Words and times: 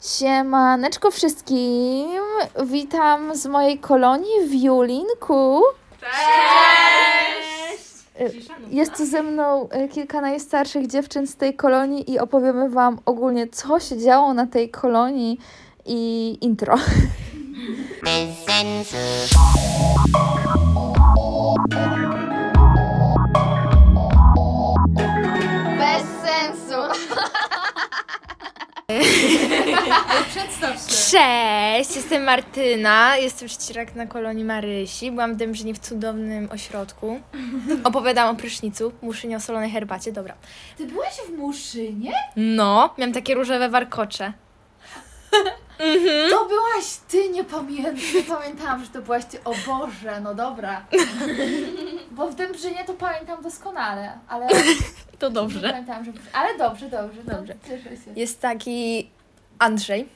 Siemaneczko 0.00 1.10
wszystkim! 1.10 2.20
Witam 2.66 3.36
z 3.36 3.46
mojej 3.46 3.78
kolonii 3.78 4.48
w 4.48 4.54
Julinku. 4.54 5.62
Cześć! 6.00 7.40
Jest 8.70 8.96
tu 8.96 9.06
ze 9.06 9.22
mną 9.22 9.68
e, 9.68 9.88
kilka 9.88 10.20
najstarszych 10.20 10.86
dziewczyn 10.86 11.26
z 11.26 11.36
tej 11.36 11.54
kolonii 11.54 12.12
i 12.12 12.18
opowiemy 12.18 12.70
Wam 12.70 12.98
ogólnie, 13.06 13.48
co 13.48 13.80
się 13.80 13.98
działo 13.98 14.34
na 14.34 14.46
tej 14.46 14.70
kolonii 14.70 15.38
i 15.86 16.38
intro. 16.40 16.76
Bez 18.04 18.46
Cześć, 31.10 31.96
jestem 31.96 32.24
Martyna, 32.24 33.16
jestem 33.16 33.48
trzeciak 33.48 33.94
na 33.94 34.06
kolonii 34.06 34.44
Marysi. 34.44 35.10
Byłam 35.10 35.34
w 35.34 35.36
Dębrzyni 35.36 35.74
w 35.74 35.78
cudownym 35.78 36.48
ośrodku. 36.52 37.20
Opowiadam 37.84 38.34
o 38.34 38.38
prysznicu, 38.38 38.92
muszynie 39.02 39.36
o 39.36 39.40
solonej 39.40 39.70
herbacie, 39.70 40.12
dobra. 40.12 40.34
Ty 40.78 40.86
byłaś 40.86 41.14
w 41.28 41.38
Muszynie? 41.38 42.12
No, 42.36 42.94
miałam 42.98 43.12
takie 43.12 43.34
różowe 43.34 43.68
warkocze. 43.68 44.32
To 46.30 46.46
byłaś 46.46 46.96
ty, 47.08 47.28
nie 47.28 47.44
pamiętam. 47.44 47.94
Nie 48.14 48.22
pamiętałam, 48.22 48.84
że 48.84 48.90
to 48.90 49.02
byłaś 49.02 49.24
ty. 49.24 49.44
O 49.44 49.52
Boże, 49.66 50.20
no 50.20 50.34
dobra. 50.34 50.86
Bo 52.10 52.30
w 52.30 52.34
Dębrzynie 52.34 52.84
to 52.84 52.94
pamiętam 52.94 53.42
doskonale, 53.42 54.18
ale 54.28 54.46
To 55.18 55.28
nie 55.28 55.34
dobrze. 55.34 55.68
pamiętałam, 55.70 56.04
że... 56.04 56.12
Ale 56.32 56.58
dobrze, 56.58 56.88
dobrze, 56.88 57.22
Dobrze. 57.22 57.36
dobrze. 57.36 57.54
Cieszę 57.68 57.96
się. 58.04 58.10
Jest 58.16 58.40
taki 58.40 59.10
Andrzej. 59.58 60.08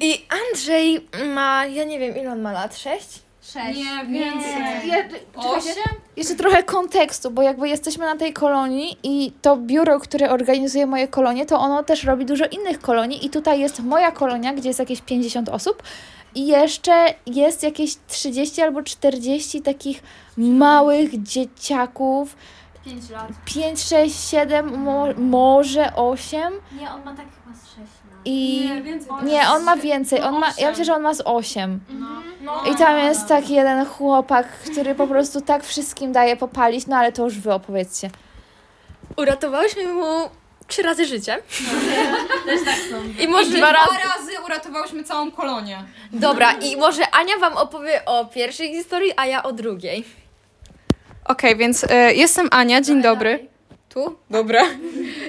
I 0.00 0.26
Andrzej 0.48 1.08
ma, 1.34 1.66
ja 1.66 1.84
nie 1.84 1.98
wiem 1.98 2.16
ile 2.16 2.32
on 2.32 2.40
ma 2.40 2.52
lat, 2.52 2.76
sześć? 2.78 3.22
Sześć. 3.52 3.78
Nie, 3.78 4.06
więcej. 4.18 4.88
Ja, 4.88 4.96
czekajcie, 5.42 5.80
jeszcze 6.16 6.34
trochę 6.34 6.62
kontekstu, 6.62 7.30
bo 7.30 7.42
jakby 7.42 7.68
jesteśmy 7.68 8.04
na 8.06 8.16
tej 8.16 8.32
kolonii 8.32 8.96
i 9.02 9.32
to 9.42 9.56
biuro, 9.56 10.00
które 10.00 10.30
organizuje 10.30 10.86
moje 10.86 11.08
kolonie, 11.08 11.46
to 11.46 11.58
ono 11.60 11.82
też 11.82 12.04
robi 12.04 12.24
dużo 12.26 12.44
innych 12.46 12.80
kolonii 12.80 13.26
i 13.26 13.30
tutaj 13.30 13.60
jest 13.60 13.80
moja 13.80 14.10
kolonia, 14.12 14.52
gdzie 14.54 14.68
jest 14.68 14.78
jakieś 14.80 15.00
50 15.00 15.48
osób 15.48 15.82
i 16.34 16.46
jeszcze 16.46 17.06
jest 17.26 17.62
jakieś 17.62 17.96
30 18.08 18.62
albo 18.62 18.82
40 18.82 19.62
takich 19.62 20.02
małych 20.36 21.22
dzieciaków, 21.22 22.36
5 22.84 23.10
lat. 23.10 23.28
5, 23.44 23.80
6, 23.82 24.28
7, 24.30 24.78
mo- 24.78 25.14
może 25.18 25.94
8 25.94 26.52
Nie, 26.80 26.90
on 26.90 27.04
ma 27.04 27.14
tak 27.16 27.26
chyba 27.44 27.56
z 27.56 27.66
6 27.68 27.78
lat. 27.78 27.86
I... 28.26 28.68
Nie, 28.68 28.82
więcej. 28.82 29.12
Nie, 29.22 29.48
on 29.48 29.62
ma 29.62 29.76
więcej, 29.76 30.22
on 30.22 30.38
ma, 30.38 30.46
ja 30.58 30.70
myślę, 30.70 30.84
że 30.84 30.94
on 30.94 31.02
ma 31.02 31.14
z 31.14 31.22
8. 31.24 31.80
No. 32.40 32.62
I 32.72 32.76
tam 32.76 32.98
jest 32.98 33.26
taki 33.26 33.54
jeden 33.54 33.86
chłopak, 33.86 34.48
który 34.48 34.94
po 34.94 35.06
prostu 35.06 35.40
tak 35.40 35.64
wszystkim 35.64 36.12
daje 36.12 36.36
popalić, 36.36 36.86
no 36.86 36.96
ale 36.96 37.12
to 37.12 37.24
już 37.24 37.38
wy 37.38 37.52
opowiedzcie. 37.52 38.10
Uratowałyśmy 39.16 39.92
mu 39.92 40.30
trzy 40.66 40.82
razy 40.82 41.06
życie. 41.06 41.38
Też 42.46 42.64
tak 42.64 42.74
są. 42.90 43.22
I 43.22 43.28
może 43.28 43.50
Dwa 43.50 43.72
razy 43.72 44.30
uratowałyśmy 44.44 45.04
całą 45.04 45.30
kolonię. 45.30 45.84
Dobra, 46.12 46.52
i 46.52 46.76
może 46.76 47.10
Ania 47.10 47.38
wam 47.38 47.56
opowie 47.56 48.04
o 48.04 48.24
pierwszej 48.24 48.74
historii, 48.74 49.12
a 49.16 49.26
ja 49.26 49.42
o 49.42 49.52
drugiej. 49.52 50.04
Okej, 51.24 51.56
więc 51.56 51.84
e, 51.84 52.14
jestem 52.14 52.48
Ania, 52.50 52.80
dzień 52.80 53.02
dobry. 53.02 53.48
Tu? 53.96 54.16
Dobra. 54.30 54.62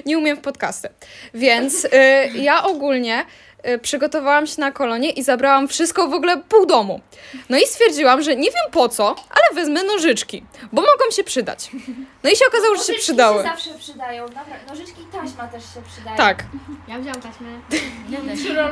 Nie 0.06 0.18
umiem 0.18 0.36
w 0.36 0.40
podcasty. 0.40 0.88
Więc 1.34 1.86
e, 1.92 2.28
ja 2.28 2.64
ogólnie 2.64 3.24
e, 3.62 3.78
przygotowałam 3.78 4.46
się 4.46 4.60
na 4.60 4.72
kolonię 4.72 5.10
i 5.10 5.22
zabrałam 5.22 5.68
wszystko, 5.68 6.08
w 6.08 6.12
ogóle 6.14 6.36
pół 6.36 6.66
domu. 6.66 7.00
No 7.48 7.58
i 7.58 7.66
stwierdziłam, 7.66 8.22
że 8.22 8.36
nie 8.36 8.50
wiem 8.50 8.70
po 8.72 8.88
co, 8.88 9.16
ale 9.30 9.54
wezmę 9.54 9.84
nożyczki, 9.84 10.44
bo 10.72 10.82
mogą 10.82 11.10
się 11.10 11.24
przydać. 11.24 11.70
No 12.22 12.30
i 12.30 12.36
się 12.36 12.44
okazało, 12.48 12.76
że 12.76 12.82
się 12.82 12.92
przydały. 12.92 13.42
zawsze 13.42 13.70
przydają, 13.78 14.26
dobra. 14.26 14.44
Nożyczki 14.68 15.02
i 15.02 15.04
taśma 15.04 15.48
też 15.48 15.62
się 15.62 15.82
przydają. 15.92 16.16
Tak. 16.16 16.44
Ja 16.88 16.98
wziąłam 16.98 17.20
taśmę. 17.20 17.48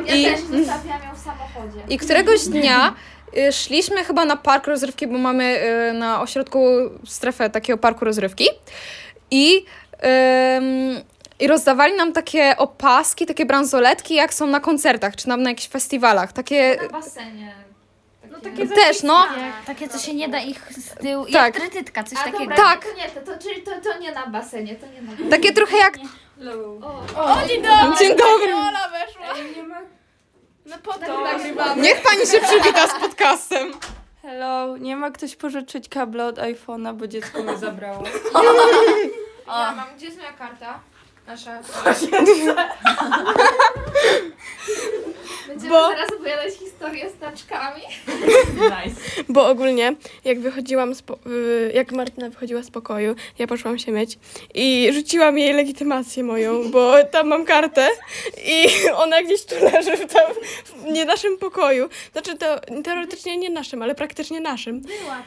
Ja 0.07 0.15
I- 0.15 0.25
też 0.25 0.41
zostawiam 0.41 1.03
ją 1.03 1.15
w 1.15 1.19
samochodzie. 1.19 1.81
I 1.89 1.99
któregoś 1.99 2.45
dnia 2.45 2.95
y, 3.37 3.53
szliśmy 3.53 4.05
chyba 4.05 4.25
na 4.25 4.37
park 4.37 4.67
rozrywki, 4.67 5.07
bo 5.07 5.19
mamy 5.19 5.61
y, 5.91 5.93
na 5.93 6.21
ośrodku 6.23 6.67
strefę 7.07 7.51
takiego 7.51 7.79
parku 7.79 8.05
rozrywki. 8.05 8.49
I, 9.31 9.65
I 11.41 11.47
rozdawali 11.49 11.95
nam 11.97 12.13
takie 12.13 12.57
opaski, 12.57 13.27
takie 13.27 13.47
bransoletki, 13.47 14.15
jak 14.15 14.35
są 14.35 14.47
na 14.47 14.61
koncertach, 14.61 15.17
czy 15.17 15.27
tam 15.27 15.43
na 15.43 15.51
jakichś 15.51 15.69
festiwalach. 15.69 16.33
Takie 16.33 16.79
Na 16.83 16.89
basenie. 16.89 17.55
No 18.31 18.41
takie 18.41 18.69
też, 18.69 19.03
no. 19.03 19.27
Takie, 19.67 19.89
co 19.89 19.99
się 19.99 20.15
nie 20.15 20.29
da 20.29 20.39
ich 20.39 20.73
z 20.73 20.95
tyłu. 20.95 21.25
Tak. 21.25 21.33
Jak 21.33 21.57
trytytka, 21.57 22.05
coś 22.05 22.19
A 22.19 22.23
takiego. 22.25 22.39
dobra, 22.39 22.57
Tak. 22.57 22.85
to 22.85 22.95
nie, 22.97 23.09
to, 23.09 23.21
to, 23.33 23.39
czyli 23.43 23.63
to, 23.63 23.71
to 23.81 23.99
nie 23.99 24.13
na 24.13 24.27
basenie, 24.27 24.75
to 24.77 24.87
nie 24.87 25.03
na 25.03 25.11
basenie. 25.11 25.31
Takie 25.31 25.53
trochę 25.53 25.77
jak... 25.77 25.99
O, 27.17 27.47
Dzień 27.99 28.17
dobry! 28.17 28.53
no 30.67 30.77
po 30.83 30.93
to 30.93 31.21
nagrywamy. 31.21 31.83
Niech 31.83 32.03
pani 32.03 32.27
się 32.27 32.41
przywita 32.41 32.89
z 32.89 33.01
podcastem. 33.01 33.73
Hello, 34.23 34.77
nie 34.77 34.97
ma 34.97 35.11
ktoś 35.11 35.37
pożyczyć 35.37 35.89
kabla 35.89 36.27
od 36.27 36.37
iPhone'a, 36.37 36.95
bo 36.95 37.07
dziecko 37.07 37.43
mi 37.43 37.59
zabrało. 37.59 38.03
Ja 39.47 39.73
mam, 39.73 39.97
gdzie 39.97 40.07
jest 40.07 40.19
moja 40.19 40.33
karta? 40.33 40.81
Nasza. 41.27 41.61
Będziemy 45.49 45.71
Bo- 45.71 45.89
teraz 45.89 46.11
opowiadać 46.13 46.55
historię 46.55 47.11
z 47.11 47.21
taczkami. 47.21 47.83
Bo 49.29 49.49
ogólnie, 49.49 49.97
jak 50.25 50.41
wychodziłam, 50.41 50.95
z 50.95 51.03
po- 51.03 51.19
y, 51.27 51.73
jak 51.75 51.93
Martyna 51.93 52.31
wychodziła 52.31 52.63
z 52.63 52.71
pokoju, 52.71 53.15
ja 53.39 53.47
poszłam 53.47 53.79
się 53.79 53.93
myć 53.93 54.19
i 54.55 54.89
rzuciłam 54.93 55.39
jej 55.39 55.53
legitymację 55.55 56.25
moją, 56.25 56.71
bo 56.71 57.05
tam 57.05 57.29
mam 57.29 57.45
kartę 57.45 57.89
i 58.45 58.67
ona 59.05 59.23
gdzieś 59.23 59.45
tu 59.45 59.55
leży 59.73 59.97
w, 59.97 60.13
tam, 60.13 60.23
w 60.65 60.85
nie 60.85 61.05
naszym 61.05 61.39
pokoju. 61.39 61.89
Znaczy 62.13 62.37
to 62.39 62.47
teoretycznie 62.85 63.37
nie 63.37 63.51
naszym, 63.51 63.83
ale 63.83 63.95
praktycznie 63.95 64.41
naszym. 64.41 64.81
Była. 64.81 65.23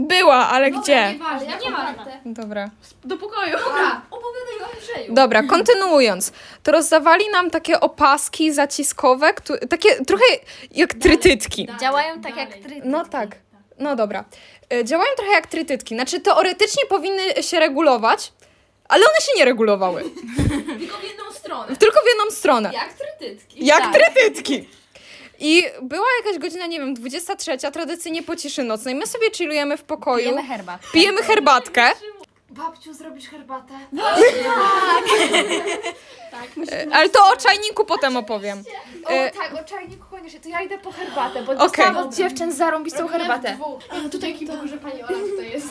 była, 0.00 0.48
ale 0.48 0.70
gdzie? 0.70 1.14
Ale 1.30 1.44
ja 1.44 1.58
nie 1.58 1.70
mam 1.70 1.94
kartę. 1.94 2.18
Dobra. 2.26 2.70
Do 3.04 3.16
pokoju. 3.16 3.52
Dobra, 3.52 4.02
opowiadaj 4.10 4.60
o 4.60 4.74
Andrzeju. 4.74 5.14
Dobra, 5.22 5.42
kontynuując. 5.42 6.32
To 6.62 6.72
rozdawali 6.72 7.28
nam 7.30 7.50
takie 7.50 7.80
opaski 7.80 8.52
zaciskowe, 8.52 9.34
któ- 9.34 9.58
takie 9.68 10.04
trochę 10.04 10.24
jak 10.70 10.94
trytytki. 10.94 11.68
Działają 11.80 12.20
tak 12.20 12.36
jak 12.36 12.50
trytytki. 12.50 12.80
No 12.88 13.04
tak. 13.04 13.36
No 13.78 13.96
dobra. 13.96 14.24
E, 14.72 14.84
Działają 14.84 15.10
trochę 15.16 15.32
jak 15.32 15.46
trytytki. 15.46 15.94
Znaczy 15.94 16.20
teoretycznie 16.20 16.86
powinny 16.86 17.42
się 17.42 17.60
regulować, 17.60 18.32
ale 18.88 19.02
one 19.06 19.20
się 19.20 19.32
nie 19.36 19.44
regulowały. 19.44 20.02
Tylko 20.80 20.96
w 20.98 21.02
jedną 21.04 21.32
stronę. 21.32 21.76
Tylko 21.76 22.00
w 22.00 22.06
jedną 22.06 22.30
stronę. 22.36 22.70
Jak 22.74 22.92
trytytki. 22.92 23.66
Jak 23.66 23.80
Tak. 23.80 23.94
trytytki. 23.94 24.68
I 25.44 25.62
była 25.82 26.06
jakaś 26.24 26.38
godzina, 26.40 26.66
nie 26.66 26.78
wiem, 26.80 26.94
23, 26.94 27.58
tradycyjnie 27.72 28.22
po 28.22 28.36
ciszy 28.36 28.62
nocnej. 28.62 28.94
My 28.94 29.06
sobie 29.06 29.30
chillujemy 29.30 29.76
w 29.76 29.82
pokoju, 29.82 30.24
Pijemy 30.24 30.42
herbatę. 30.48 30.86
pijemy 30.92 31.22
herbatkę. 31.22 31.90
Babciu, 32.52 32.94
zrobisz 32.94 33.28
herbatę? 33.28 33.74
E, 36.72 36.86
Ale 36.94 37.08
to 37.08 37.18
o 37.32 37.36
czajniku 37.36 37.84
potem 37.84 38.16
opowiem. 38.16 38.62
O 39.06 39.10
E, 39.10 39.30
tak, 39.30 39.54
o 39.54 39.64
czajniku 39.64 40.04
koniecznie, 40.10 40.40
to 40.40 40.48
ja 40.48 40.60
idę 40.60 40.78
po 40.78 40.92
herbatę, 40.92 41.42
bo 41.42 41.54
dostałam 41.54 41.96
od 41.96 42.14
dziewczyn 42.14 42.52
zarąbistą 42.52 43.08
herbatę. 43.08 43.56
No 44.02 44.08
tutaj 44.08 44.34
kim 44.34 44.68
że 44.68 44.76
pani 44.76 45.02
Ola 45.02 45.18
tutaj 45.18 45.50
jest. 45.50 45.68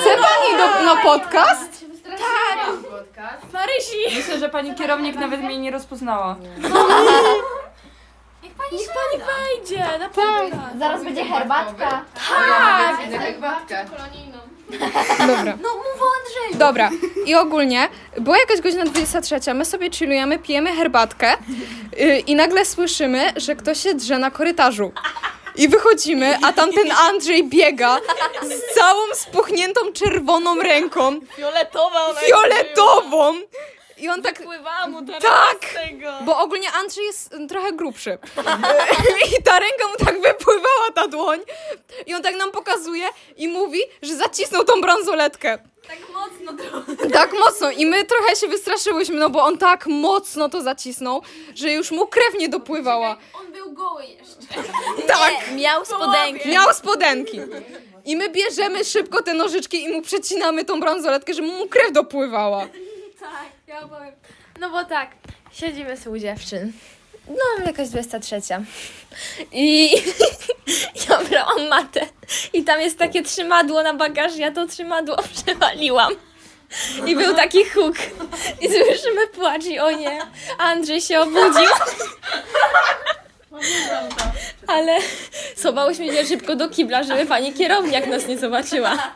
Chce 0.00 0.16
pani 0.16 0.58
do, 0.58 0.84
na 0.94 0.96
podcast? 1.02 1.84
Tak. 3.14 3.52
Marysi! 3.52 4.16
Myślę, 4.16 4.38
że 4.38 4.48
pani 4.48 4.74
kierownik 4.74 5.16
nawet 5.16 5.40
mnie 5.40 5.58
nie 5.58 5.70
rozpoznała. 5.70 6.36
Niech 8.42 8.52
pani 8.54 8.72
Niech 8.72 8.88
pani 8.88 9.22
wejdzie, 9.24 9.98
naprawdę. 9.98 10.58
Zaraz 10.78 11.04
będzie 11.04 11.24
herbatka. 11.24 12.04
Tak! 12.28 12.96
Herbatkę. 13.20 13.86
Dobra. 15.36 15.58
No 15.62 15.68
mów 15.76 16.02
o 16.02 16.06
Andrzeju. 16.18 16.58
Dobra. 16.58 16.90
I 17.26 17.34
ogólnie 17.34 17.88
była 18.18 18.38
jakaś 18.38 18.60
godzina 18.60 18.84
23, 18.84 19.54
my 19.54 19.64
sobie 19.64 19.90
chillujemy, 19.90 20.38
pijemy 20.38 20.76
herbatkę 20.76 21.32
yy, 21.96 22.18
i 22.18 22.34
nagle 22.34 22.64
słyszymy, 22.64 23.32
że 23.36 23.56
ktoś 23.56 23.82
się 23.82 23.94
drze 23.94 24.18
na 24.18 24.30
korytarzu. 24.30 24.92
I 25.56 25.68
wychodzimy, 25.68 26.38
a 26.42 26.52
tamten 26.52 26.92
Andrzej 26.92 27.48
biega 27.48 27.98
z 28.42 28.74
całą 28.74 29.00
spuchniętą 29.14 29.80
czerwoną 29.92 30.62
ręką, 30.62 31.20
Fioletowa 31.36 32.14
fioletową. 32.14 33.34
I 34.02 34.08
on 34.08 34.22
tak, 34.22 34.42
Pływała 34.42 34.86
mu 34.86 35.06
teraz 35.06 35.22
Tak! 35.22 35.70
z 35.70 35.74
tego. 35.74 36.12
bo 36.24 36.38
ogólnie 36.38 36.72
Andrzej 36.72 37.04
jest 37.04 37.34
y, 37.34 37.46
trochę 37.46 37.72
grubszy. 37.72 38.18
I 39.38 39.42
ta 39.42 39.58
ręka 39.58 39.86
mu 39.88 40.04
tak 40.06 40.20
wypływała, 40.20 40.90
ta 40.94 41.08
dłoń. 41.08 41.40
I 42.06 42.14
on 42.14 42.22
tak 42.22 42.36
nam 42.36 42.52
pokazuje 42.52 43.08
i 43.36 43.48
mówi, 43.48 43.80
że 44.02 44.16
zacisnął 44.16 44.64
tą 44.64 44.80
bransoletkę. 44.80 45.58
Tak 47.12 47.32
mocno 47.32 47.70
i 47.70 47.86
my 47.86 48.04
trochę 48.04 48.36
się 48.36 48.48
wystraszyłyśmy, 48.48 49.16
no 49.16 49.30
bo 49.30 49.42
on 49.42 49.58
tak 49.58 49.86
mocno 49.86 50.48
to 50.48 50.62
zacisnął, 50.62 51.22
że 51.54 51.72
już 51.72 51.90
mu 51.90 52.06
krew 52.06 52.34
nie 52.38 52.48
dopływała. 52.48 53.16
On 53.40 53.52
był 53.52 53.72
goły 53.72 54.04
jeszcze. 54.04 54.62
Tak, 55.06 55.32
Miał 55.56 55.84
spodenki. 55.84 56.48
miał 56.48 56.74
spodenki. 56.74 57.40
I 58.04 58.16
my 58.16 58.28
bierzemy 58.28 58.84
szybko 58.84 59.22
te 59.22 59.34
nożyczki 59.34 59.84
i 59.84 59.88
mu 59.88 60.02
przecinamy 60.02 60.64
tą 60.64 60.80
bransoletkę, 60.80 61.34
żeby 61.34 61.48
mu 61.48 61.68
krew 61.68 61.92
dopływała. 61.92 62.66
Tak, 63.20 63.30
ja. 63.72 63.88
No 64.60 64.70
bo 64.70 64.84
tak, 64.84 65.10
siedzimy 65.52 65.96
sobie 65.96 66.16
u 66.16 66.20
dziewczyn. 66.20 66.72
No, 67.28 67.66
jakaś 67.66 67.88
23. 67.88 68.40
I 69.52 69.90
ja 71.08 71.18
brałam 71.24 71.68
matę. 71.68 72.00
I 72.52 72.64
tam 72.64 72.80
jest 72.80 72.98
takie 72.98 73.22
trzymadło 73.22 73.82
na 73.82 73.94
bagaż, 73.94 74.36
ja 74.36 74.52
to 74.52 74.66
trzymadło 74.66 75.16
przewaliłam. 75.44 76.12
I 77.06 77.16
był 77.16 77.34
taki 77.34 77.64
huk. 77.64 77.96
I 78.60 78.68
słyszymy 78.68 79.26
płacz 79.26 79.64
i 79.64 79.78
o 79.78 79.90
nie, 79.90 80.20
Andrzej 80.58 81.00
się 81.00 81.20
obudził. 81.20 81.70
Ale 84.66 84.98
schowałyśmy 85.56 86.12
się 86.12 86.24
szybko 86.24 86.56
do 86.56 86.68
kibla, 86.68 87.02
żeby 87.02 87.26
pani 87.26 87.52
kierowniak 87.52 88.06
nas 88.06 88.26
nie 88.26 88.38
zobaczyła. 88.38 89.12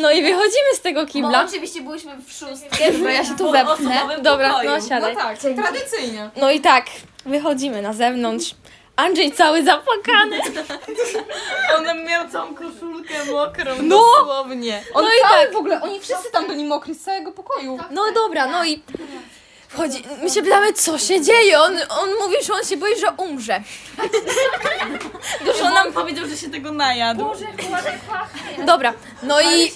No 0.00 0.10
i 0.10 0.22
wychodzimy 0.22 0.74
z 0.74 0.80
tego 0.80 1.00
Bo 1.00 1.06
kibla. 1.06 1.44
oczywiście 1.48 1.80
byliśmy 1.80 2.16
w 2.16 2.32
szóstkę. 2.32 2.92
Dobra, 2.92 3.12
ja 3.12 3.24
się 3.24 3.36
tu 3.36 3.52
wepnę. 3.52 4.00
Dobra, 4.22 4.62
no 4.64 4.80
siadaj. 4.80 5.16
tak, 5.16 5.38
tradycyjnie. 5.38 6.30
No 6.36 6.50
i 6.50 6.60
tak, 6.60 6.86
wychodzimy 7.26 7.82
na 7.82 7.92
zewnątrz. 7.92 8.54
Andrzej 8.96 9.32
cały 9.32 9.64
zapłakany. 9.64 10.38
On 11.78 12.04
miał 12.04 12.28
całą 12.28 12.54
koszulkę 12.54 13.24
mokrą, 13.32 13.74
No! 13.82 13.96
dosłownie. 14.18 14.82
On 14.94 15.04
No 15.04 15.10
i 15.10 15.28
cały 15.30 15.44
tak. 15.44 15.52
w 15.52 15.56
ogóle, 15.56 15.82
oni 15.82 16.00
wszyscy 16.00 16.30
tam 16.32 16.46
byli 16.46 16.64
mokri 16.64 16.94
z 16.94 17.02
całego 17.04 17.32
pokoju. 17.32 17.78
No 17.90 18.02
dobra, 18.14 18.46
no 18.46 18.64
i 18.64 18.82
wchodzi. 19.68 20.02
My 20.22 20.30
się 20.30 20.42
pytamy, 20.42 20.72
co 20.72 20.98
się 20.98 21.20
dzieje. 21.20 21.60
On, 21.60 21.76
on 22.00 22.08
mówi, 22.22 22.36
że 22.46 22.52
on 22.54 22.64
się 22.64 22.76
boi, 22.76 23.00
że 23.00 23.10
umrze. 23.16 23.60
Powiedział, 25.96 26.26
że 26.28 26.36
się 26.36 26.50
tego 26.50 26.72
najadł. 26.72 27.24
Dobra, 28.66 28.92
no 29.22 29.40
i 29.40 29.72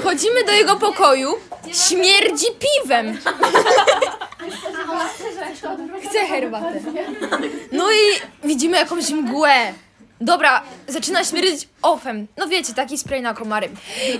wchodzimy 0.00 0.44
do 0.44 0.52
jego 0.52 0.76
pokoju. 0.76 1.34
Śmierdzi 1.72 2.46
piwem. 2.84 3.18
Chcę 6.08 6.26
herbatę. 6.26 6.80
No 7.72 7.92
i 7.92 7.96
widzimy 8.48 8.76
jakąś 8.76 9.10
mgłę. 9.10 9.72
Dobra, 10.20 10.62
zaczyna 10.88 11.24
śmierdzić 11.24 11.68
ofem. 11.82 12.26
No 12.36 12.48
wiecie, 12.48 12.74
taki 12.74 12.98
spray 12.98 13.22
na 13.22 13.34
komary. 13.34 13.68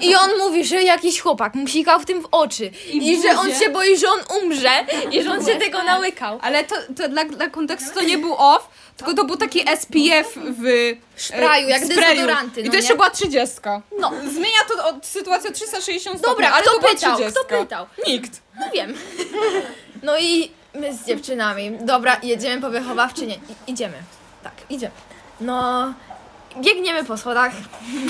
I 0.01 0.17
on 0.17 0.31
mówi, 0.39 0.65
że 0.65 0.83
jakiś 0.83 1.21
chłopak 1.21 1.55
mu 1.55 1.67
sikał 1.67 2.01
w 2.01 2.05
tym 2.05 2.23
w 2.23 2.29
oczy. 2.31 2.71
I, 2.93 3.23
że 3.23 3.39
on 3.39 3.55
się 3.55 3.69
boi, 3.71 3.97
że 3.97 4.07
on 4.09 4.21
umrze. 4.43 4.71
I 5.11 5.23
że 5.23 5.31
on 5.31 5.47
się 5.47 5.57
tego 5.57 5.83
nałykał. 5.83 6.39
Ale 6.43 6.65
to, 6.65 6.75
to 6.97 7.09
dla, 7.09 7.25
dla 7.25 7.49
kontekstu 7.51 7.95
to 7.95 8.03
nie 8.03 8.19
był 8.19 8.35
off, 8.35 8.69
tylko 8.97 9.15
to 9.15 9.25
był 9.25 9.37
taki 9.37 9.61
SPF 9.61 10.33
w 10.37 10.93
Szpraju, 11.17 11.69
jak 11.69 11.87
dezodoranty, 11.87 12.61
I 12.61 12.65
no 12.65 12.71
to 12.71 12.77
jeszcze 12.77 12.93
nie? 12.93 12.97
była 12.97 13.11
30. 13.11 13.57
No. 13.99 14.13
Zmienia 14.33 14.59
to 14.69 14.89
od 14.89 15.07
sytuację 15.07 15.51
o 15.51 15.53
360 15.53 16.19
stopni, 16.19 16.33
Dobra, 16.33 16.51
ale 16.53 16.63
kto 16.63 16.73
to 16.73 16.81
była 16.81 16.93
pytał? 16.93 17.15
30. 17.15 17.41
Kto 17.47 17.59
pytał? 17.61 17.87
Nikt. 18.07 18.41
No 18.61 18.67
wiem. 18.75 18.95
No 20.03 20.19
i 20.19 20.51
my 20.75 20.95
z 20.95 21.07
dziewczynami. 21.07 21.79
Dobra, 21.81 22.17
jedziemy 22.23 22.61
po 22.61 22.71
wychowawczynię. 22.71 23.35
I, 23.35 23.71
idziemy. 23.73 23.95
Tak, 24.43 24.53
idziemy. 24.71 24.93
No, 25.41 25.93
biegniemy 26.57 27.05
po 27.05 27.17
schodach. 27.17 27.53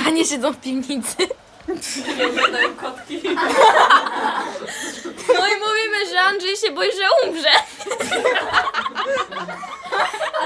Panie 0.05 0.25
siedzą 0.25 0.53
w 0.53 0.57
piwnicy. 0.57 1.17
No 5.29 5.47
i 5.49 5.53
mówimy, 5.53 6.11
że 6.11 6.21
Andrzej 6.21 6.57
się 6.57 6.71
boi, 6.71 6.89
że 6.93 7.29
umrze. 7.29 7.51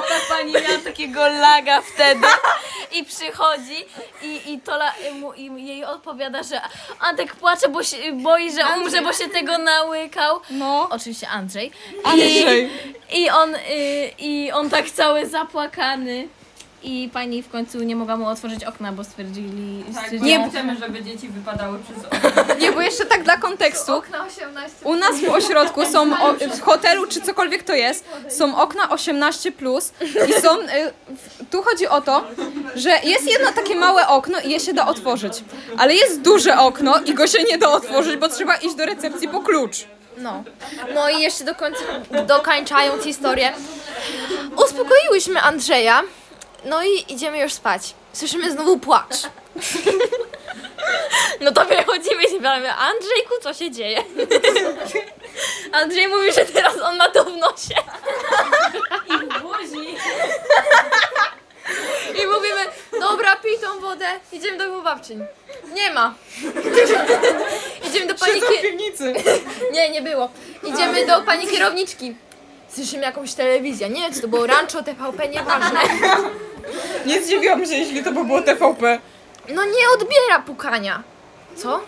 Ta 0.09 0.35
pani 0.35 0.53
miała 0.53 0.79
takiego 0.85 1.29
laga 1.29 1.83
wtedy 1.83 2.27
i 2.93 3.05
przychodzi 3.05 3.85
i, 4.23 4.53
i 4.53 4.61
to 4.61 4.73
la, 4.75 4.93
mu, 5.21 5.33
i 5.33 5.67
jej 5.67 5.85
odpowiada, 5.85 6.43
że 6.43 6.61
Antek 7.01 7.35
płacze, 7.37 7.69
bo 7.69 7.83
się 7.83 7.97
boi, 8.13 8.53
że 8.53 8.65
umrze, 8.77 9.03
bo 9.03 9.13
się 9.13 9.29
tego 9.29 9.59
nałykał. 9.59 10.41
No. 10.51 10.89
Oczywiście 10.91 11.29
Andrzej. 11.29 11.71
Andrzej. 12.05 12.71
I 13.13 13.31
on, 13.31 13.55
y, 13.55 13.59
I 14.19 14.53
on 14.53 14.71
tak 14.71 14.91
cały 14.91 15.27
zapłakany. 15.27 16.29
I 16.85 17.11
pani 17.13 17.43
w 17.43 17.49
końcu 17.49 17.79
nie 17.83 17.97
mogła 17.97 18.17
mu 18.17 18.27
otworzyć 18.29 18.65
okna, 18.65 18.93
bo 18.93 19.05
stwierdzili, 19.05 19.85
stwierdzili 19.93 20.23
nie 20.39 20.51
chcemy, 20.51 20.77
żeby 20.79 21.03
dzieci 21.03 21.29
wypadały 21.29 21.79
przez 21.79 22.05
okno. 22.05 22.55
Nie, 22.61 22.73
bo 22.73 22.81
jeszcze 22.81 23.05
tak 23.07 23.23
dla 23.23 23.37
kontekstu. 23.37 23.93
Na 24.13 24.25
18. 24.27 24.77
U 24.85 24.95
nas 24.97 25.21
w 25.21 25.29
ośrodku 25.29 25.87
są, 25.87 26.03
o, 26.23 26.33
w 26.57 26.61
hotelu 26.61 27.07
czy 27.07 27.21
cokolwiek 27.21 27.63
to 27.63 27.73
jest, 27.75 28.05
są 28.29 28.57
okna 28.57 28.89
18+, 28.89 29.53
plus 29.53 29.93
i 30.29 30.33
są, 30.43 30.61
y, 30.61 30.67
w- 31.09 31.51
tu 31.51 31.63
chodzi 31.63 31.89
o 31.89 32.01
to, 32.01 32.25
że 32.75 32.91
jest 33.05 33.31
jedno 33.33 33.53
takie 33.53 33.75
małe 33.75 34.09
okno 34.09 34.39
i 34.41 34.51
je 34.51 34.61
się 34.61 34.73
da 34.75 34.87
otworzyć, 34.87 35.33
ale 35.79 35.95
jest 35.95 36.21
duże 36.21 36.59
okno 36.59 37.01
i 37.07 37.15
go 37.15 37.27
się 37.27 37.45
nie 37.45 37.59
da 37.59 37.69
otworzyć, 37.71 38.17
bo 38.17 38.29
trzeba 38.29 38.57
iść 38.57 38.75
do 38.75 38.87
recepcji 38.87 39.29
po 39.29 39.41
klucz. 39.41 39.77
No. 40.19 40.45
No 40.95 41.11
i 41.11 41.21
jeszcze 41.21 41.45
do 41.45 41.55
końca, 41.55 41.81
dokańczając 42.27 43.03
historię, 43.05 43.53
uspokoiłyśmy 44.65 45.41
Andrzeja, 45.43 46.03
no 46.65 46.85
i 46.85 47.13
idziemy 47.13 47.39
już 47.39 47.53
spać. 47.53 47.95
Słyszymy 48.13 48.53
znowu 48.53 48.79
płacz. 48.79 49.17
No 51.41 51.53
to 51.53 51.65
wychodzimy 51.65 52.25
i 52.25 52.31
się 52.31 52.37
pytamy, 52.37 52.73
Andrzejku, 52.73 53.35
co 53.43 53.55
się 53.55 53.71
dzieje? 53.71 54.03
Andrzej 55.73 56.09
mówi, 56.09 56.33
że 56.33 56.45
teraz 56.45 56.81
on 56.83 56.97
ma 56.97 57.09
to 57.11 57.25
w 57.25 57.37
nosie. 57.37 57.75
I 62.23 62.27
mówimy, 62.27 62.61
dobra, 63.01 63.37
pij 63.37 63.59
tą 63.59 63.81
wodę, 63.81 64.07
idziemy 64.33 64.59
do 64.59 64.83
babczyń. 64.83 65.27
Nie 65.75 65.91
ma. 65.91 66.15
Idziemy 67.89 68.07
do 68.07 68.15
pani... 68.15 68.33
Siedzą 68.35 68.47
w 68.47 68.63
piwnicy. 68.63 69.15
nie, 69.73 69.91
nie 69.91 70.03
było. 70.03 70.31
Idziemy 70.63 71.07
do 71.07 71.23
pani 71.23 71.47
kierowniczki. 71.47 72.17
Słyszymy 72.75 73.03
jakąś 73.03 73.35
telewizję. 73.35 73.89
Nie 73.89 74.01
wiem, 74.01 74.15
czy 74.15 74.21
to 74.21 74.29
było 74.29 74.47
Rancho, 74.47 74.83
TVP, 74.83 75.29
nieważne. 75.29 75.81
Nie 77.07 77.23
zdziwiłam 77.23 77.67
się, 77.67 77.75
jeśli 77.75 78.05
to 78.05 78.13
by 78.13 78.25
było 78.25 78.43
TVP. 78.43 78.99
No 79.49 79.65
nie 79.65 79.89
odbiera 79.95 80.39
pukania. 80.47 81.03
Co? 81.57 81.81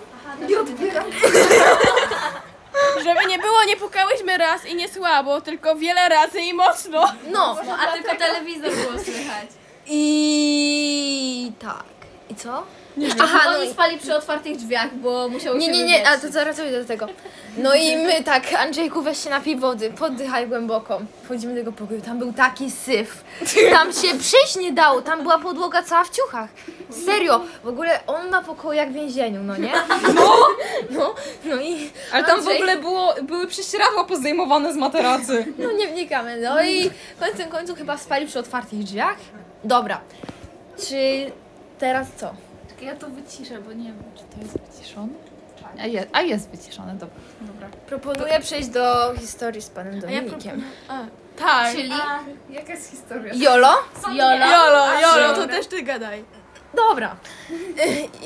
Żeby 3.04 3.26
nie 3.28 3.38
było, 3.38 3.64
nie 3.64 3.76
pukałyśmy 3.76 4.38
raz 4.38 4.66
i 4.66 4.74
nie 4.74 4.88
słabo, 4.88 5.40
tylko 5.40 5.76
wiele 5.76 6.08
razy 6.08 6.40
i 6.40 6.54
mocno. 6.54 7.04
No. 7.32 7.56
A 7.88 7.92
tylko 7.92 8.16
telewizor 8.16 8.70
było 8.72 8.92
słychać. 9.04 9.46
I 9.86 11.52
tak. 11.62 11.84
I 12.30 12.34
co? 12.34 12.62
Aha, 13.20 13.38
no 13.52 13.58
Oni 13.58 13.68
i... 13.68 13.72
spali 13.72 13.98
przy 13.98 14.14
otwartych 14.16 14.56
drzwiach, 14.56 14.94
bo 14.94 15.28
musiały 15.28 15.58
Nie, 15.58 15.66
się 15.66 15.72
nie, 15.72 15.84
nie, 15.84 16.08
ale 16.08 16.18
to 16.18 16.28
zaraz 16.28 16.56
dojdę 16.56 16.80
do 16.80 16.88
tego. 16.88 17.06
No 17.58 17.74
i 17.74 17.96
my 17.96 18.24
tak, 18.24 18.42
Andrzejku, 18.58 19.02
weź 19.02 19.24
się 19.24 19.30
napij 19.30 19.56
wody, 19.56 19.90
poddychaj 19.90 20.46
głęboko. 20.48 21.00
Wchodzimy 21.24 21.54
do 21.54 21.60
tego 21.60 21.72
pokoju, 21.72 22.00
tam 22.00 22.18
był 22.18 22.32
taki 22.32 22.70
syf. 22.70 23.24
Tam 23.72 23.92
się 23.92 24.08
przejść 24.18 24.56
nie 24.56 24.72
dało, 24.72 25.02
tam 25.02 25.22
była 25.22 25.38
podłoga 25.38 25.82
cała 25.82 26.04
w 26.04 26.10
ciuchach. 26.10 26.48
Serio, 27.04 27.40
w 27.64 27.68
ogóle 27.68 28.00
on 28.06 28.30
ma 28.30 28.42
pokoju 28.42 28.72
jak 28.76 28.90
w 28.90 28.92
więzieniu, 28.94 29.42
no 29.42 29.56
nie? 29.56 29.72
No! 30.14 30.36
No, 30.90 31.14
no 31.44 31.56
i... 31.56 31.90
Ale 32.12 32.24
tam 32.24 32.40
w 32.40 32.44
Andrzej- 32.44 32.54
ogóle 32.56 32.76
było, 32.76 33.14
były 33.22 33.46
prześcieradła 33.46 34.04
pozdejmowane 34.04 34.72
z 34.72 34.76
materacy. 34.76 35.46
No 35.58 35.72
nie 35.72 35.88
wnikamy, 35.88 36.40
no 36.40 36.62
i 36.62 36.90
końcem 37.20 37.48
końców 37.48 37.78
chyba 37.78 37.98
spali 37.98 38.26
przy 38.26 38.38
otwartych 38.38 38.78
drzwiach. 38.78 39.16
Dobra, 39.64 40.00
czy 40.88 41.30
teraz 41.78 42.06
co? 42.16 42.34
Czekaj, 42.76 42.94
ja 42.94 42.96
to 42.96 43.10
wyciszę, 43.10 43.60
bo 43.60 43.72
nie 43.72 43.84
wiem, 43.84 44.02
czy 44.14 44.22
to 44.22 44.42
jest 44.42 44.58
wyciszone. 44.76 45.12
A 45.78 45.86
jest, 45.86 46.08
a 46.12 46.22
jest 46.22 46.50
wyciszone, 46.50 46.94
dobra. 46.94 47.16
dobra. 47.40 47.68
Proponuję 47.86 48.40
przejść 48.40 48.68
do 48.68 49.14
historii 49.18 49.62
z 49.62 49.70
panem 49.70 50.00
Dominikiem. 50.00 50.64
Tak. 51.36 51.72
Czyli 51.72 51.90
Jaka 52.50 52.72
jest 52.72 52.90
historia? 52.90 53.32
Jolo? 53.34 53.74
Jolo. 54.06 54.46
Jolo, 54.46 55.00
Jolo, 55.00 55.34
to 55.34 55.46
też 55.48 55.66
ty 55.66 55.82
gadaj. 55.82 56.24
Dobra. 56.76 57.16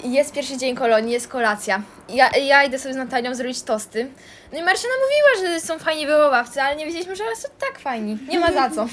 Jest 0.05 0.33
pierwszy 0.33 0.57
dzień 0.57 0.75
kolonii, 0.77 1.13
jest 1.13 1.29
kolacja. 1.29 1.83
Ja, 2.09 2.31
ja 2.39 2.65
idę 2.65 2.79
sobie 2.79 2.95
z 2.95 2.97
Natalią 2.97 3.35
zrobić 3.35 3.63
tosty. 3.63 4.11
No 4.53 4.59
i 4.59 4.63
Marcina 4.63 4.93
mówiła, 5.03 5.49
że 5.55 5.61
są 5.61 5.79
fajni 5.79 6.07
wychowawcy, 6.07 6.63
ale 6.63 6.77
nie 6.77 6.87
wiedzieliśmy, 6.87 7.17
że 7.17 7.25
są 7.37 7.49
tak 7.59 7.79
fajni. 7.79 8.19
Nie 8.29 8.41
ma 8.41 8.53
za 8.53 8.71
co. 8.71 8.87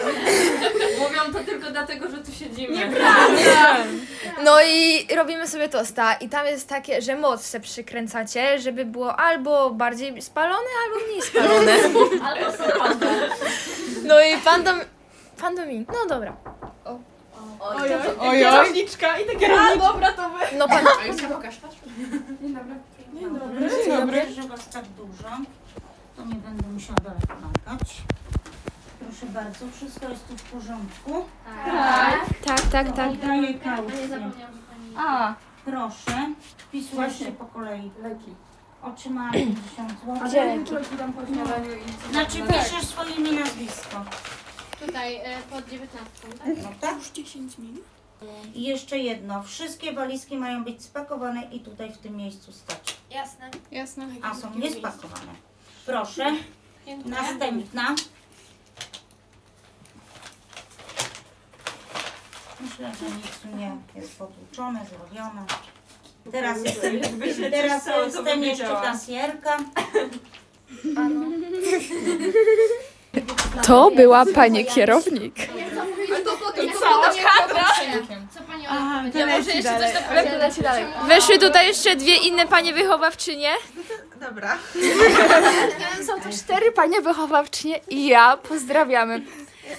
Mówią 1.00 1.32
to 1.32 1.44
tylko 1.46 1.70
dlatego, 1.70 2.10
że 2.10 2.18
tu 2.18 2.32
siedzimy. 2.32 2.90
No 4.44 4.62
i 4.62 5.06
robimy 5.16 5.48
sobie 5.48 5.68
tosta 5.68 6.14
i 6.14 6.28
tam 6.28 6.46
jest 6.46 6.68
takie, 6.68 7.02
że 7.02 7.16
moc 7.16 7.42
se 7.44 7.60
przykręcacie, 7.60 8.58
żeby 8.58 8.84
było 8.84 9.16
albo 9.16 9.70
bardziej 9.70 10.22
spalone, 10.22 10.68
albo 10.86 11.06
mniej 11.06 11.22
spalone. 11.22 11.72
Albo 12.24 12.52
są 12.52 12.64
No 14.04 14.20
i 14.20 14.36
pan 14.44 14.64
Dom... 14.64 14.80
Pan 15.40 15.54
Domin... 15.54 15.84
No 15.88 16.06
dobra. 16.08 16.57
Oj, 18.20 18.38
kierowniczka 18.38 19.18
i 19.18 19.26
ta 19.26 19.34
kierowniczka. 19.40 20.14
No 20.58 20.68
pan... 20.68 20.84
Dzień 23.14 23.30
dobry. 23.88 24.32
że 24.34 24.42
was 24.42 24.68
tak 24.68 24.84
dużo, 24.84 25.28
to 26.16 26.24
nie 26.24 26.34
będę 26.34 26.68
musiała 26.68 26.98
daleko 26.98 27.34
latać. 27.46 28.02
Proszę 29.00 29.26
bardzo, 29.26 29.66
wszystko 29.76 30.08
jest 30.08 30.28
tu 30.28 30.36
w 30.36 30.42
porządku. 30.42 31.24
Tak, 32.44 32.60
tak, 32.72 32.96
tak. 32.96 33.16
Daję 33.16 33.54
kaucję. 33.54 34.30
A, 34.96 35.34
Proszę, 35.64 36.34
wpisujcie 36.58 37.32
po 37.32 37.44
kolei. 37.44 37.90
leki. 38.02 38.34
Otrzymałam 38.82 39.32
50 39.32 39.90
zł. 40.00 40.28
Gdzie 40.28 40.96
tam 40.98 41.12
po 41.12 41.26
śniadaniu 41.26 41.70
i... 41.72 42.12
Znaczy 42.12 42.38
piszesz 42.42 42.86
swoje 42.86 43.14
imię 43.14 43.30
i 43.30 43.38
nazwisko. 43.38 44.04
Tutaj, 44.86 45.16
e, 45.16 45.42
pod 45.50 45.68
19, 45.68 46.10
tak? 46.38 46.62
No 46.62 46.70
tak? 46.80 46.96
Już 46.96 47.10
10 47.10 47.58
minut. 47.58 47.84
I 48.54 48.62
jeszcze 48.62 48.98
jedno, 48.98 49.42
wszystkie 49.42 49.92
walizki 49.92 50.36
mają 50.36 50.64
być 50.64 50.82
spakowane 50.82 51.42
i 51.52 51.60
tutaj 51.60 51.92
w 51.92 51.98
tym 51.98 52.16
miejscu 52.16 52.52
stać. 52.52 52.96
Jasne. 53.10 53.50
Jasne. 53.70 54.06
A 54.22 54.34
są 54.34 54.54
niespakowane. 54.54 55.34
Proszę, 55.86 56.32
następna. 57.04 57.94
Myślę, 62.60 62.92
że 63.00 63.16
nic 63.16 63.38
tu 63.42 63.56
nie 63.56 63.76
jest 63.94 64.18
potłuczone, 64.18 64.86
zrobione. 64.86 65.44
Teraz 66.32 66.64
jestem, 66.64 67.00
teraz 67.50 67.86
jestem 67.86 68.42
jeszcze 68.44 68.66
kasjerka. 68.66 69.58
To 73.66 73.90
była 73.90 74.24
pani 74.34 74.64
kierownik. 74.64 75.34
Może 79.38 79.52
jeszcze 79.52 79.78
coś 80.50 80.60
dalej. 80.62 80.84
Weszły 81.06 81.38
tutaj 81.38 81.66
jeszcze 81.66 81.96
dwie 81.96 82.16
inne 82.16 82.46
panie 82.46 82.72
wychowawczynie. 82.74 83.50
Są 86.06 86.20
tu 86.20 86.28
cztery 86.38 86.72
panie 86.72 87.00
wychowawczynie 87.00 87.80
i 87.88 88.06
ja. 88.06 88.36
Pozdrawiamy. 88.36 89.22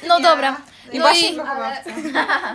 No 0.08 0.20
dobra. 0.20 0.58
I 0.92 0.98
No 0.98 1.04
właśnie... 1.04 1.30
i 1.30 1.40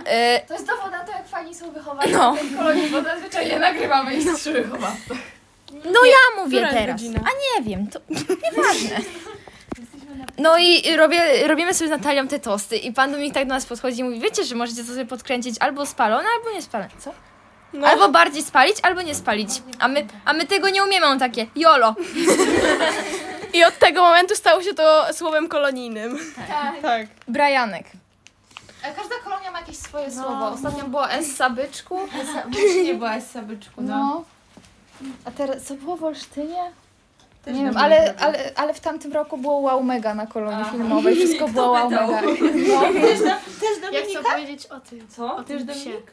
E, 0.05 0.39
to 0.47 0.53
jest 0.53 0.67
dowód 0.67 0.91
na 0.91 1.03
to, 1.03 1.11
jak 1.11 1.27
fani 1.27 1.55
są 1.55 1.71
wychowani 1.71 2.11
no. 2.11 2.33
w 2.33 2.39
tej 2.39 2.49
kolonii, 2.49 2.89
bo 2.89 3.01
zazwyczaj 3.01 3.47
nie 3.47 3.59
nagrywamy 3.59 4.15
ich 4.15 4.35
trzy 4.35 4.51
wychowawcy. 4.53 5.09
No 5.73 6.05
ja 6.05 6.43
mówię 6.43 6.67
teraz. 6.71 7.01
A 7.01 7.59
nie 7.59 7.63
wiem, 7.65 7.87
to 7.87 7.99
nieważne. 8.43 8.99
No 10.37 10.57
i 10.57 10.95
robię, 10.95 11.47
robimy 11.47 11.73
sobie 11.73 11.87
z 11.87 11.91
Natalią 11.91 12.27
te 12.27 12.39
tosty 12.39 12.77
i 12.77 12.93
pan 12.93 13.11
Dominik 13.11 13.33
tak 13.33 13.47
do 13.47 13.53
nas 13.53 13.65
podchodzi 13.65 13.99
i 13.99 14.03
mówi, 14.03 14.19
wiecie, 14.19 14.43
że 14.43 14.55
możecie 14.55 14.81
to 14.83 14.87
sobie 14.87 15.05
podkręcić 15.05 15.55
albo 15.59 15.85
spalone, 15.85 16.27
albo 16.37 16.51
nie 16.51 16.61
spalone. 16.61 16.89
Co? 16.99 17.13
No. 17.73 17.87
Albo 17.87 18.09
bardziej 18.09 18.43
spalić, 18.43 18.77
albo 18.83 19.01
nie 19.01 19.15
spalić. 19.15 19.49
A 19.79 19.87
my, 19.87 20.07
a 20.25 20.33
my 20.33 20.45
tego 20.47 20.69
nie 20.69 20.83
umiemy, 20.83 21.05
on 21.05 21.19
takie, 21.19 21.47
jolo. 21.55 21.95
I 23.53 23.63
od 23.63 23.79
tego 23.79 24.01
momentu 24.01 24.35
stało 24.35 24.61
się 24.63 24.73
to 24.73 25.05
słowem 25.13 25.47
kolonijnym. 25.47 26.19
Tak. 26.81 27.07
Brajanek. 27.27 27.85
E, 28.83 28.93
Każda 28.95 29.15
kolonia 29.23 29.51
ma 29.51 29.59
jakieś 29.59 29.77
swoje 29.77 30.11
słowo. 30.11 30.47
Ostatnio 30.47 30.83
było 30.83 31.09
Essa 31.11 31.49
Byczku. 31.49 31.99
Nie 32.83 32.93
była 32.93 33.19
z 33.19 33.31
sabyczku, 33.31 33.81
no. 33.81 33.97
No. 33.97 34.23
A 35.25 35.31
teraz 35.31 35.63
co 35.63 35.73
było 35.73 35.95
w 35.97 36.03
Olsztynie? 36.03 36.71
Też 37.45 37.57
nie 37.57 37.65
wiem, 37.65 37.77
ale, 37.77 38.13
ale, 38.19 38.51
ale 38.55 38.73
w 38.73 38.79
tamtym 38.79 39.13
roku 39.13 39.37
było 39.37 39.57
wow 39.57 39.83
mega 39.83 40.15
na 40.15 40.27
kolonii 40.27 40.63
A. 40.67 40.71
filmowej. 40.71 41.15
Wszystko 41.15 41.47
było 41.53 41.71
wow 41.71 41.89
mega. 41.89 42.21
Ja 43.91 44.01
chcę 44.01 44.23
powiedzieć 44.31 44.65
o 44.65 44.79
tym. 44.79 45.07
Co? 45.07 45.35
O 45.35 45.43
tym 45.43 45.57
psie. 45.57 45.65
Dominik? 45.65 46.11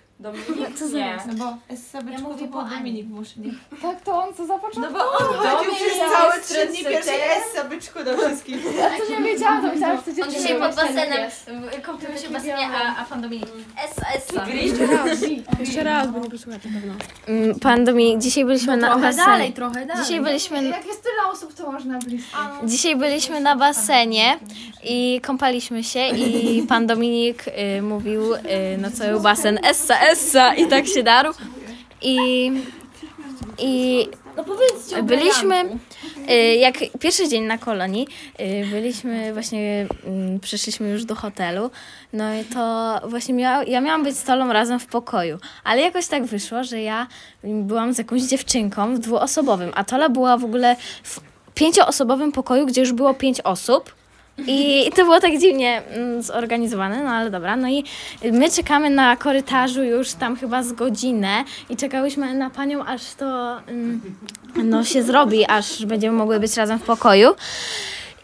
Co 0.79 0.89
za- 0.89 0.99
Nie. 0.99 1.19
No 1.27 1.35
bo 1.35 1.77
Z 1.77 1.93
mówię 2.23 2.49
to 2.49 2.59
był. 2.63 2.69
Dominik 2.79 3.07
Musznik. 3.09 3.55
Tak, 3.83 4.01
to 4.01 4.23
on 4.25 4.35
co 4.35 4.47
zapoczął? 4.47 4.83
No 4.83 4.91
bo 4.91 5.13
on 5.13 5.25
chodził 5.35 5.73
przez 5.75 5.99
całe 6.13 6.41
trzy 6.41 6.67
dni 6.67 6.85
pierwszej 6.85 7.21
S 7.21 7.53
sabyczku 7.55 8.05
do 8.05 8.17
wszystkich. 8.19 8.57
Ja 8.79 8.91
to 8.91 9.11
nie 9.21 9.29
wiedziałam, 9.29 9.63
to 9.63 9.73
myślałam, 9.73 9.97
że 10.07 10.13
to 10.15 10.23
On 10.23 10.31
dzisiaj 10.31 10.59
pod 10.59 10.75
basenem, 10.75 11.31
w- 11.31 11.83
kąpiemy 11.83 12.19
się 12.19 12.29
w 12.29 12.33
basenie, 12.33 12.69
a, 12.69 13.03
a 13.03 13.05
pan 13.05 13.23
Dominik 13.23 13.47
Essa, 13.85 14.07
Essa. 14.17 14.45
Jeszcze 15.61 15.83
raz, 15.85 16.09
bo 16.11 16.19
nie 16.19 16.31
posłuchacie 16.31 16.69
pewno. 16.75 16.95
Mm, 17.29 17.61
Pan 17.61 17.85
Dominik, 17.85 18.19
dzisiaj 18.21 18.45
byliśmy 18.45 18.77
na 18.77 18.99
basenie. 18.99 19.53
trochę 19.53 19.87
dalej. 19.87 20.03
Dzisiaj 20.05 20.21
byliśmy, 20.21 20.65
Jak 20.65 20.87
jest 20.87 21.03
tyle 21.03 21.33
osób, 21.33 21.55
to 21.55 21.73
można 21.73 21.99
blisko. 21.99 22.39
dzisiaj 22.65 22.97
byliśmy 22.97 23.41
na 23.41 23.57
basenie 23.57 24.39
i 24.85 25.21
kąpaliśmy 25.27 25.85
się 25.85 26.09
i 26.09 26.63
pan 26.69 26.87
Dominik 26.87 27.45
y, 27.79 27.83
mówił 27.83 28.35
y, 28.35 28.39
na 28.79 28.91
cały 28.91 29.21
basen 29.21 29.59
Essa, 29.65 30.01
Essa 30.13 30.55
i 30.55 30.67
tak 30.67 30.87
się 30.87 31.03
darł. 31.03 31.33
I, 32.03 32.53
i 33.59 34.09
No 34.97 35.03
byliśmy, 35.03 35.79
y, 36.31 36.57
jak 36.57 36.75
pierwszy 37.01 37.29
dzień 37.29 37.45
na 37.45 37.59
kolonii, 37.59 38.07
y, 38.41 38.67
byliśmy 38.71 39.33
właśnie, 39.33 39.87
mm, 40.05 40.41
przyszliśmy 40.41 40.89
już 40.91 41.05
do 41.05 41.15
hotelu, 41.15 41.71
no 42.13 42.35
i 42.35 42.45
to 42.45 43.01
właśnie 43.09 43.35
miała, 43.35 43.65
ja 43.65 43.81
miałam 43.81 44.05
być 44.05 44.17
z 44.17 44.25
Tolą 44.25 44.53
razem 44.53 44.79
w 44.81 44.87
pokoju, 44.87 45.39
ale 45.65 45.81
jakoś 45.83 46.07
tak 46.07 46.25
wyszło, 46.25 46.65
że 46.65 46.81
ja 46.81 47.07
byłam 47.45 47.93
z 47.93 47.99
jakąś 47.99 48.23
dziewczynką 48.23 48.95
w 48.95 48.99
dwuosobowym, 48.99 49.71
a 49.75 49.85
Tola 49.85 50.09
była 50.09 50.37
w 50.37 50.45
ogóle 50.45 50.77
w 51.03 51.21
pięcioosobowym 51.55 52.33
pokoju, 52.33 52.67
gdzie 52.67 52.81
już 52.81 52.93
było 52.93 53.15
pięć 53.15 53.41
osób. 53.41 53.95
I 54.39 54.91
to 54.97 55.05
było 55.05 55.21
tak 55.21 55.39
dziwnie 55.39 55.83
mm, 55.83 56.23
zorganizowane, 56.23 57.05
no 57.05 57.11
ale 57.11 57.31
dobra. 57.31 57.57
No 57.57 57.69
i 57.69 57.85
my 58.33 58.51
czekamy 58.51 58.91
na 58.91 59.17
korytarzu 59.17 59.85
już 59.85 60.13
tam 60.13 60.37
chyba 60.37 60.63
z 60.63 60.73
godzinę 60.73 61.45
i 61.71 61.77
czekałyśmy 61.77 62.35
na 62.35 62.51
panią, 62.51 62.85
aż 62.85 63.15
to 63.15 63.59
mm, 63.69 64.01
no, 64.65 64.85
się 64.85 65.03
zrobi, 65.03 65.45
aż 65.49 65.87
będziemy 65.87 66.19
mogły 66.19 66.41
być 66.41 66.57
razem 66.57 66.79
w 66.79 66.83
pokoju. 66.83 67.35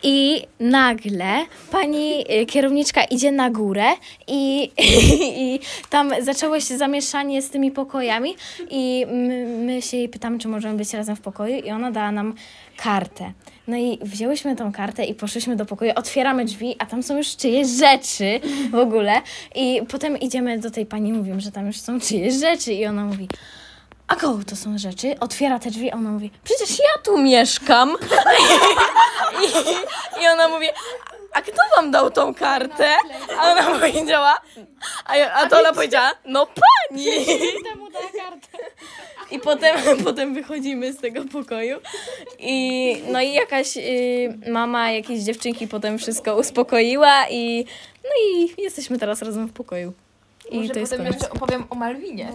I 0.03 0.43
nagle 0.61 1.47
pani 1.71 2.25
y, 2.43 2.47
kierowniczka 2.47 3.05
idzie 3.05 3.33
na 3.33 3.51
górę 3.51 3.85
i, 4.27 4.71
i 5.45 5.61
tam 5.91 6.13
zaczęło 6.21 6.61
się 6.61 6.79
zamieszanie 6.79 7.43
z 7.43 7.51
tymi 7.51 7.71
pokojami 7.71 8.37
i 8.71 9.07
my, 9.13 9.47
my 9.47 9.83
się 9.83 9.97
jej 9.97 10.09
pytamy, 10.09 10.39
czy 10.39 10.49
możemy 10.49 10.77
być 10.77 10.95
razem 10.95 11.17
w 11.17 11.21
pokoju 11.21 11.57
i 11.57 11.71
ona 11.71 11.91
dała 11.91 12.13
nam 12.13 12.35
kartę. 12.77 13.33
No 13.69 13.77
i 13.77 13.99
wzięłyśmy 14.03 14.57
tą 14.57 14.73
kartę 14.73 15.05
i 15.05 15.15
poszłyśmy 15.15 15.57
do 15.57 15.65
pokoju, 15.65 15.93
otwieramy 15.97 16.45
drzwi, 16.45 16.77
a 16.79 16.87
tam 16.87 17.03
są 17.03 17.17
już 17.17 17.37
czyjeś 17.37 17.69
rzeczy 17.69 18.41
w 18.71 18.75
ogóle 18.75 19.23
i 19.55 19.83
potem 19.91 20.19
idziemy 20.19 20.59
do 20.59 20.71
tej 20.71 20.87
pani, 20.87 21.13
mówimy, 21.13 21.41
że 21.41 21.53
tam 21.53 21.67
już 21.67 21.81
są 21.81 22.01
czyjeś 22.01 22.35
rzeczy 22.35 22.73
i 22.73 22.87
ona 22.87 23.05
mówi, 23.05 23.29
a 24.09 24.17
kogo 24.17 24.45
to 24.45 24.57
są 24.57 24.79
rzeczy? 24.79 25.17
Otwiera 25.21 25.59
te 25.59 25.71
drzwi, 25.71 25.91
a 25.91 25.95
ona 25.95 26.11
mówi, 26.11 26.31
przecież 26.45 26.79
ja 26.79 27.03
tu 27.05 27.19
mieszkam. 27.19 27.91
I, 29.43 30.23
I 30.23 30.29
ona 30.29 30.49
mówi, 30.49 30.67
a 31.33 31.43
kto 31.43 31.63
wam 31.77 31.91
dał 31.91 32.11
tą 32.11 32.35
kartę? 32.35 32.97
A 33.41 33.53
ona 33.53 33.63
powiedziała, 33.63 34.41
a, 35.05 35.13
a 35.33 35.47
to 35.47 35.59
ona 35.59 35.73
powiedziała, 35.73 36.11
no 36.25 36.47
pani. 36.47 37.07
I 39.31 39.39
potem, 39.39 39.77
potem 40.05 40.35
wychodzimy 40.35 40.93
z 40.93 40.97
tego 40.97 41.25
pokoju 41.25 41.79
i 42.39 42.97
no 43.13 43.21
i 43.21 43.33
jakaś 43.33 43.77
y, 43.77 44.39
mama 44.51 44.91
jakiejś 44.91 45.21
dziewczynki 45.23 45.69
potem 45.69 45.99
wszystko 45.99 46.37
uspokoiła 46.37 47.29
i 47.31 47.65
no 48.05 48.11
i 48.25 48.63
jesteśmy 48.63 48.99
teraz 48.99 49.23
razem 49.23 49.47
w 49.49 49.53
pokoju. 49.53 49.93
I 50.51 50.57
Może 50.61 50.73
to 50.73 50.79
jest 50.81 50.93
potem 50.93 51.07
koniec. 51.07 51.23
jeszcze 51.23 51.37
opowiem 51.37 51.65
o 51.71 51.75
Malwinie. 51.75 52.33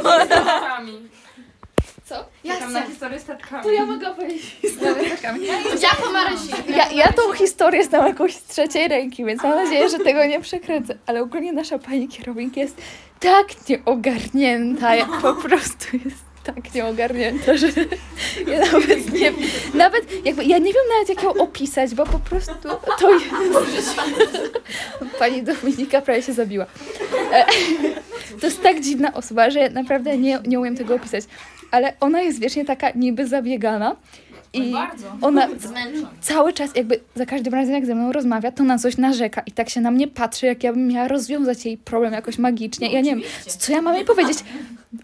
Statkami. 0.00 0.92
Co? 2.04 2.14
Czekam 2.46 2.72
na 2.72 2.82
historię 2.82 3.20
z 3.20 3.24
tatkami. 3.24 3.62
To 3.62 3.70
ja 3.72 3.86
mogę 3.86 4.10
opowiedzieć 4.10 4.42
historię 4.62 5.08
z 5.08 5.10
tatkami. 5.10 5.46
Ja 5.82 5.90
po 6.04 6.10
Marysi. 6.12 6.48
Ja, 6.68 6.92
ja 6.92 7.12
tą 7.12 7.32
historię 7.32 7.84
znam 7.84 8.06
jakąś 8.06 8.34
z 8.34 8.44
trzeciej 8.44 8.88
ręki, 8.88 9.24
więc 9.24 9.42
mam 9.42 9.54
nadzieję, 9.64 9.88
że 9.88 9.98
tego 9.98 10.24
nie 10.24 10.40
przekręcę. 10.40 10.94
Ale 11.06 11.22
ogólnie 11.22 11.52
nasza 11.52 11.78
pani 11.78 12.08
kierownik 12.08 12.56
jest 12.56 12.76
tak 13.20 13.46
nieogarnięta, 13.68 14.94
jak 14.94 15.20
po 15.22 15.34
prostu 15.34 15.96
jest 16.04 16.16
tak 16.44 16.74
nieogarnięta, 16.74 17.56
że 17.56 17.66
ja 18.52 18.58
nawet 18.72 19.12
nie 19.12 19.32
nawet 19.74 20.26
jakby, 20.26 20.44
ja 20.44 20.58
nie 20.58 20.72
wiem 20.72 20.82
nawet 20.94 21.08
jak 21.08 21.22
ją 21.22 21.34
opisać, 21.42 21.94
bo 21.94 22.06
po 22.06 22.18
prostu 22.18 22.52
to 22.98 23.10
jest... 23.10 23.26
Pani 25.18 25.42
Dominika 25.42 26.00
prawie 26.02 26.22
się 26.22 26.32
zabiła. 26.32 26.66
E, 27.32 27.44
To 28.40 28.46
jest 28.46 28.62
tak 28.62 28.80
dziwna 28.80 29.12
osoba, 29.14 29.50
że 29.50 29.70
naprawdę 29.70 30.18
nie, 30.18 30.38
nie 30.46 30.60
umiem 30.60 30.76
tego 30.76 30.94
opisać. 30.94 31.24
Ale 31.74 31.92
ona 32.00 32.22
jest 32.22 32.40
wiecznie 32.40 32.64
taka 32.64 32.90
niby 32.90 33.26
zabiegana 33.26 33.96
i 34.52 34.74
ona 35.20 35.48
Zmęczony. 35.58 36.06
cały 36.20 36.52
czas 36.52 36.70
jakby 36.76 37.00
za 37.14 37.26
każdym 37.26 37.54
razem 37.54 37.74
jak 37.74 37.86
ze 37.86 37.94
mną 37.94 38.12
rozmawia, 38.12 38.52
to 38.52 38.64
na 38.64 38.78
coś 38.78 38.96
narzeka 38.96 39.42
i 39.46 39.52
tak 39.52 39.70
się 39.70 39.80
na 39.80 39.90
mnie 39.90 40.08
patrzy, 40.08 40.46
jak 40.46 40.64
ja 40.64 40.72
bym 40.72 40.88
miała 40.88 41.08
rozwiązać 41.08 41.66
jej 41.66 41.78
problem 41.78 42.12
jakoś 42.12 42.38
magicznie. 42.38 42.92
ja 42.92 43.00
nie 43.00 43.16
wiem, 43.16 43.24
co 43.46 43.72
ja 43.72 43.82
mam 43.82 43.94
jej 43.94 44.04
powiedzieć? 44.04 44.38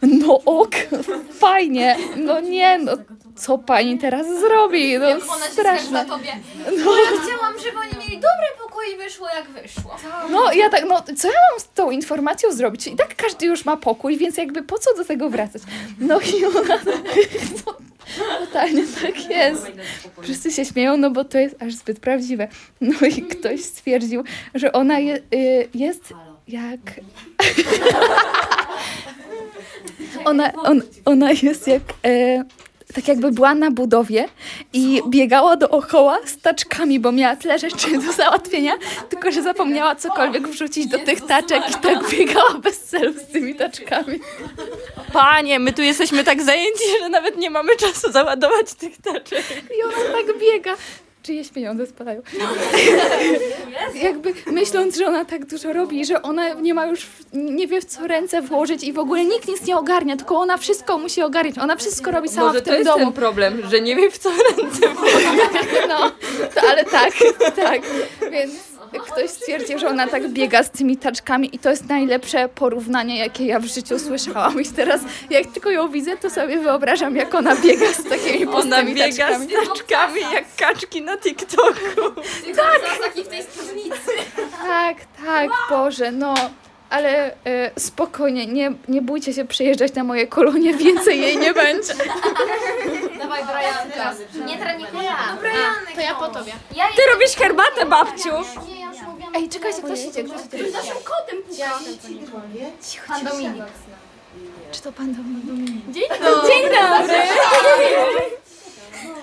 No 0.03 0.41
ok, 0.45 0.75
fajnie, 1.45 1.97
no 2.17 2.41
nie, 2.41 2.79
no 2.79 2.93
co 3.41 3.59
pani 3.59 3.99
teraz 3.99 4.27
zrobi? 4.41 4.99
No 4.99 5.07
Ona 5.07 5.19
się 5.19 5.53
straszne. 5.53 5.53
skarży 5.53 5.93
na 5.93 6.05
tobie. 6.05 6.33
No 6.85 6.97
ja 6.97 7.07
chciałam, 7.23 7.59
żeby 7.59 7.79
oni 7.79 8.07
mieli 8.07 8.15
dobry 8.15 8.47
pokój 8.63 8.85
i 8.95 8.97
wyszło 8.97 9.29
jak 9.29 9.49
wyszło. 9.49 9.97
No 10.31 10.53
ja 10.53 10.71
tak, 10.71 10.85
no 10.89 11.03
co 11.17 11.29
ja 11.29 11.35
mam 11.51 11.61
z 11.61 11.69
tą 11.75 11.91
informacją 11.91 12.53
zrobić? 12.53 12.87
I 12.87 12.97
tak 12.97 13.17
każdy 13.17 13.47
już 13.47 13.65
ma 13.65 13.77
pokój, 13.77 14.17
więc 14.17 14.37
jakby 14.37 14.63
po 14.63 14.79
co 14.79 14.95
do 14.95 15.05
tego 15.05 15.31
wracać? 15.31 15.63
No 15.99 16.21
i 16.21 16.45
ona 16.45 16.79
no, 17.67 17.75
totalnie 18.47 18.83
tak 19.03 19.31
jest. 19.31 19.67
Wszyscy 20.23 20.53
się 20.53 20.65
śmieją, 20.65 20.97
no 20.97 21.11
bo 21.11 21.25
to 21.25 21.39
jest 21.39 21.63
aż 21.63 21.75
zbyt 21.75 22.01
prawdziwe. 22.01 22.49
No 22.81 23.07
i 23.17 23.23
ktoś 23.23 23.65
stwierdził, 23.65 24.25
że 24.55 24.73
ona 24.73 24.99
je, 24.99 25.17
y, 25.35 25.69
jest 25.75 26.13
jak... 26.49 26.81
ona, 30.25 30.53
on, 30.53 30.83
ona 31.05 31.31
jest 31.43 31.67
jak... 31.67 31.83
E, 32.05 32.45
tak 32.95 33.09
jakby 33.09 33.33
była 33.33 33.55
na 33.55 33.71
budowie 33.71 34.29
i 34.73 35.03
biegała 35.09 35.57
dookoła 35.57 36.19
z 36.27 36.39
taczkami, 36.39 37.01
bo 37.01 37.13
miała 37.13 37.37
tyle 37.37 37.59
rzeczy 37.59 37.99
do 38.07 38.13
załatwienia, 38.13 38.73
tylko 39.09 39.31
że 39.31 39.43
zapomniała 39.43 39.97
cokolwiek 39.97 40.49
wrzucić 40.49 40.87
do 40.87 40.99
tych 40.99 41.27
taczek 41.27 41.63
i 41.71 41.75
tak 41.75 42.11
biegała 42.11 42.55
bez 42.55 42.81
celu 42.81 43.13
z 43.13 43.33
tymi 43.33 43.55
taczkami. 43.55 44.21
Panie, 45.13 45.59
my 45.59 45.73
tu 45.73 45.83
jesteśmy 45.83 46.25
tak 46.25 46.43
zajęci, 46.43 46.85
że 47.01 47.09
nawet 47.09 47.37
nie 47.37 47.51
mamy 47.51 47.77
czasu 47.77 48.13
załadować 48.13 48.75
tych 48.75 48.97
taczek. 48.97 49.45
I 49.79 49.83
ona 49.83 50.19
tak 50.19 50.39
biega. 50.41 50.77
Czyjeś 51.23 51.49
pieniądze 51.49 51.87
spadają. 51.87 52.23
Jakby 54.03 54.35
myśląc, 54.47 54.97
że 54.97 55.07
ona 55.07 55.25
tak 55.25 55.47
dużo 55.47 55.73
robi, 55.73 56.05
że 56.05 56.23
ona 56.23 56.53
nie 56.55 56.75
ma 56.75 56.87
już, 56.87 57.07
nie 57.33 57.67
wie 57.67 57.81
w 57.81 57.85
co 57.85 58.07
ręce 58.07 58.43
włożyć 58.43 58.85
i 58.85 58.93
w 58.93 58.99
ogóle 58.99 59.25
nikt 59.25 59.49
nic 59.49 59.67
nie 59.67 59.77
ogarnia, 59.77 60.17
tylko 60.17 60.37
ona 60.37 60.57
wszystko 60.57 60.99
musi 60.99 61.23
ogarniać. 61.23 61.59
Ona 61.59 61.77
wszystko 61.77 62.11
robi 62.11 62.29
sama 62.29 62.47
Może 62.47 62.59
w 62.59 62.63
to 62.63 62.71
tym 62.71 62.75
jest 62.75 62.91
domu. 62.91 63.05
ten 63.05 63.13
problem, 63.13 63.63
że 63.71 63.81
nie 63.81 63.97
wiem 63.97 64.11
w 64.11 64.19
co 64.19 64.31
ręce 64.31 64.87
No, 65.89 66.11
to, 66.55 66.69
ale 66.71 66.85
tak, 66.85 67.13
tak. 67.57 67.83
Więc 68.31 68.53
ktoś 68.99 69.31
stwierdził, 69.31 69.79
że 69.79 69.89
ona 69.89 70.07
tak 70.07 70.29
biega 70.29 70.63
z 70.63 70.71
tymi 70.71 70.97
taczkami 70.97 71.55
i 71.55 71.59
to 71.59 71.71
jest 71.71 71.89
najlepsze 71.89 72.49
porównanie, 72.49 73.19
jakie 73.19 73.47
ja 73.47 73.61
w 73.61 73.65
życiu 73.65 73.99
słyszałam. 73.99 74.61
I 74.63 74.65
teraz 74.67 75.01
jak 75.31 75.47
tylko 75.47 75.71
ją 75.71 75.89
widzę, 75.89 76.17
to 76.17 76.31
sobie 76.31 76.59
wyobrażam, 76.59 77.17
jak 77.17 77.35
ona 77.35 77.57
biega 77.57 77.87
z 77.93 78.05
takimi 78.09 78.47
Ona 78.47 78.57
pustymi 78.77 78.95
biega 78.95 79.27
taczkami. 79.29 79.47
z 79.47 79.69
taczkami 79.69 80.21
jak 80.33 80.45
kaczki 80.57 81.03
na 81.03 81.17
TikToku. 81.19 82.21
Tak! 82.57 82.99
taki 83.03 83.25
w 83.25 83.29
tej 83.29 83.43
spódnicy. 83.43 84.11
Tak, 84.67 84.97
tak, 85.27 85.51
Boże, 85.71 86.13
no. 86.13 86.35
Ale 86.91 87.35
e, 87.45 87.71
spokojnie, 87.79 88.47
nie, 88.47 88.73
nie 88.89 89.03
bójcie 89.03 89.33
się 89.33 89.45
przyjeżdżać 89.45 89.95
na 89.95 90.05
moje 90.05 90.27
kolonie, 90.27 90.75
więcej 90.75 91.21
jej 91.21 91.37
nie 91.37 91.55
będzie. 91.55 91.95
Dawaj, 93.19 93.43
Brianka. 93.45 94.15
Nie 94.47 94.59
Tranikola. 94.59 95.17
No, 95.35 95.41
Brianek. 95.41 95.95
To 95.95 96.01
ja 96.01 96.15
po 96.15 96.29
tobie. 96.29 96.53
Ja 96.77 96.85
Ty 96.97 97.03
robisz 97.13 97.37
herbatę, 97.37 97.87
babciu. 97.87 98.29
Nie, 98.69 98.81
ja 98.81 98.87
już 98.93 99.03
mówiłam. 99.03 99.33
Ej, 99.37 99.49
czekajcie, 99.49 99.83
ktoś 99.83 100.05
idzie, 100.05 100.25
ktoś 100.25 100.41
idzie. 100.47 100.61
Pan 103.09 103.25
Dominik. 103.25 103.65
Czy 104.73 104.83
to 104.83 104.93
pan 104.93 105.15
Dominik? 105.15 105.91
Dzień 105.91 106.63
dobry. 106.63 107.15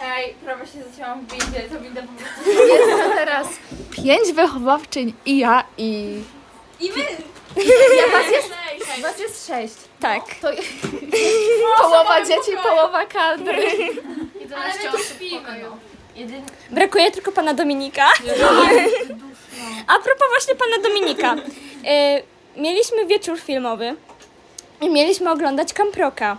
Ej, 0.04 0.34
prawie 0.46 0.66
się 0.68 0.84
zacięłam 0.92 1.26
w 1.26 1.32
windzie, 1.32 1.62
to 1.70 1.80
winda 1.80 2.02
po 2.02 2.08
prostu... 2.08 2.68
Jest 2.68 3.04
to 3.04 3.10
teraz 3.16 3.48
pięć 3.92 4.34
wychowawczyń 4.34 5.14
i 5.26 5.38
ja 5.38 5.64
i... 5.78 6.22
I 6.80 6.90
my! 6.90 7.06
Ja 7.58 8.08
was 8.12 8.32
jest, 8.32 8.50
was 9.02 9.20
jest 9.20 9.48
sześć. 9.48 9.74
Tak. 10.00 10.24
To 10.42 10.48
połowa 11.82 12.22
dzieci, 12.26 12.52
połowa 12.64 13.06
kadry. 13.06 13.68
Ale 14.56 14.74
my 14.84 14.92
tu 14.98 15.04
śpimy. 15.04 15.42
Brakuje 16.70 17.12
tylko 17.12 17.32
pana 17.32 17.54
Dominika. 17.54 18.06
A 19.88 20.00
propos 20.00 20.28
właśnie 20.30 20.56
pana 20.56 20.84
Dominika. 20.84 21.36
E, 21.86 22.22
mieliśmy 22.56 23.06
wieczór 23.06 23.40
filmowy 23.40 23.96
i 24.82 24.90
mieliśmy 24.90 25.32
oglądać 25.32 25.74
Kamproka. 25.74 26.38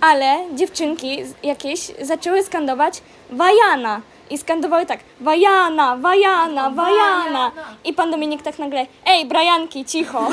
Ale 0.00 0.38
dziewczynki 0.54 1.18
jakieś 1.42 1.80
zaczęły 2.00 2.42
skandować 2.42 3.02
Wajana. 3.30 4.00
I 4.30 4.38
skandowały 4.38 4.86
tak, 4.86 5.00
Wajana, 5.20 5.96
Wajana, 5.96 6.70
Wajana. 6.70 7.52
I 7.84 7.92
pan 7.92 8.10
Dominik 8.10 8.42
tak 8.42 8.58
nagle, 8.58 8.86
ej, 9.06 9.26
Brajanki, 9.26 9.84
cicho. 9.84 10.28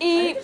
I 0.00 0.34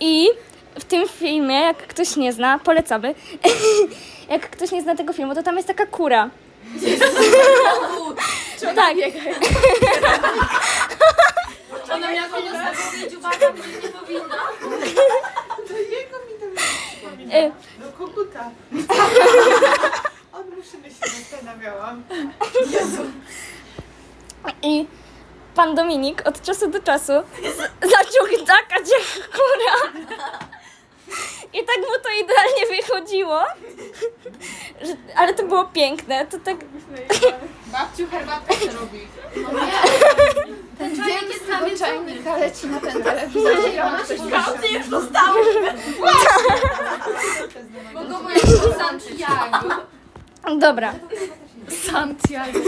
I 0.00 0.28
w 0.78 0.84
tym 0.84 1.08
filmie, 1.08 1.60
jak 1.60 1.76
ktoś 1.76 2.16
nie 2.16 2.32
zna, 2.32 2.58
polecamy. 2.58 3.14
jak 4.30 4.50
ktoś 4.50 4.72
nie 4.72 4.82
zna 4.82 4.96
tego 4.96 5.12
filmu, 5.12 5.34
to 5.34 5.42
tam 5.42 5.56
jest 5.56 5.68
taka 5.68 5.86
kura. 5.86 6.30
tak. 8.76 8.96
Ona 11.94 12.12
miała 12.12 12.28
pomysł 12.28 12.54
powiedzieć, 12.90 13.14
uwaga, 13.18 13.50
bo 13.52 13.58
nie 13.66 13.88
powinna. 13.88 14.36
Y, 17.34 17.52
Do 17.80 17.92
koguta. 17.92 18.50
On 20.32 20.42
musi 20.56 20.70
się 20.70 21.20
zastanawiałam. 21.20 22.02
I 24.62 24.86
pan 25.54 25.74
Dominik 25.74 26.22
od 26.28 26.42
czasu 26.42 26.68
do 26.70 26.80
czasu 26.82 27.12
z- 27.42 27.90
zaczął 27.90 28.46
takać 28.46 28.88
jak 28.90 29.28
kura. 29.30 30.02
I 31.52 31.58
tak 31.64 31.78
mu 31.78 31.98
to 32.02 32.08
idealnie 32.24 32.66
wychodziło. 32.82 33.40
Że, 34.82 34.96
ale 35.16 35.34
to 35.34 35.42
było 35.42 35.64
piękne. 35.64 36.26
To 36.26 36.38
tak. 36.38 36.56
Babciu 37.66 38.06
herbatkę 38.10 38.54
się 38.54 38.70
robi. 38.70 39.00
Ten 40.78 40.96
dzień 40.96 41.32
z 41.36 41.46
tego 41.46 41.78
czajnika 41.78 42.36
leci 42.36 42.66
na 42.66 42.80
ten 42.80 43.02
telewizor 43.02 43.74
i 43.74 43.80
ona 43.80 44.04
coś 44.04 44.18
Mogą 47.94 48.22
moja 48.22 48.38
Santiago. 48.78 49.92
Dobra. 50.58 50.94
Santiago. 51.68 52.58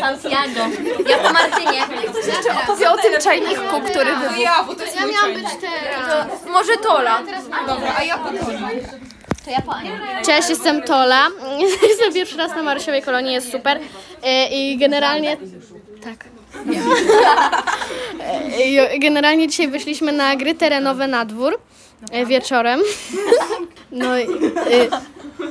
Santiago. 0.00 0.60
Ja 1.08 1.18
po 1.18 1.32
Martynie. 1.32 1.82
Jeszcze 2.16 2.62
opowie 2.64 2.90
o 2.90 2.96
tym 2.96 3.20
czajniku, 3.22 3.80
który 3.90 4.16
wybuchł. 4.16 4.40
Ja, 4.40 4.64
bo 4.64 4.74
to 4.74 4.84
jest 4.84 5.00
ja 5.00 5.06
miałam 5.06 5.34
być 5.34 5.44
teraz. 5.60 6.26
Może 6.46 6.76
Tola. 6.76 7.22
Dobra, 7.66 7.94
a 7.98 8.02
ja 8.02 8.18
po 8.18 8.28
tobie. 8.28 8.58
To 9.44 9.50
ja 9.50 9.62
po 9.62 9.74
Aniu. 9.74 9.92
Cześć, 10.26 10.48
jestem 10.48 10.82
Tola. 10.82 11.28
Jestem 11.88 12.12
pierwszy 12.12 12.36
raz 12.36 12.56
na 12.56 12.62
Marysiowej 12.62 13.02
kolonii, 13.02 13.32
jest 13.32 13.52
super. 13.52 13.80
E, 14.22 14.48
I 14.48 14.78
generalnie... 14.78 15.36
Tak. 16.04 16.24
E, 18.20 18.94
i 18.94 19.00
Generalnie 19.00 19.48
dzisiaj 19.48 19.68
wyszliśmy 19.68 20.12
na 20.12 20.36
gry 20.36 20.54
terenowe 20.54 21.08
na 21.08 21.24
dwór 21.24 21.58
e, 22.10 22.26
wieczorem. 22.26 22.80
No 23.92 24.18
i... 24.18 24.22
e, 24.22 24.26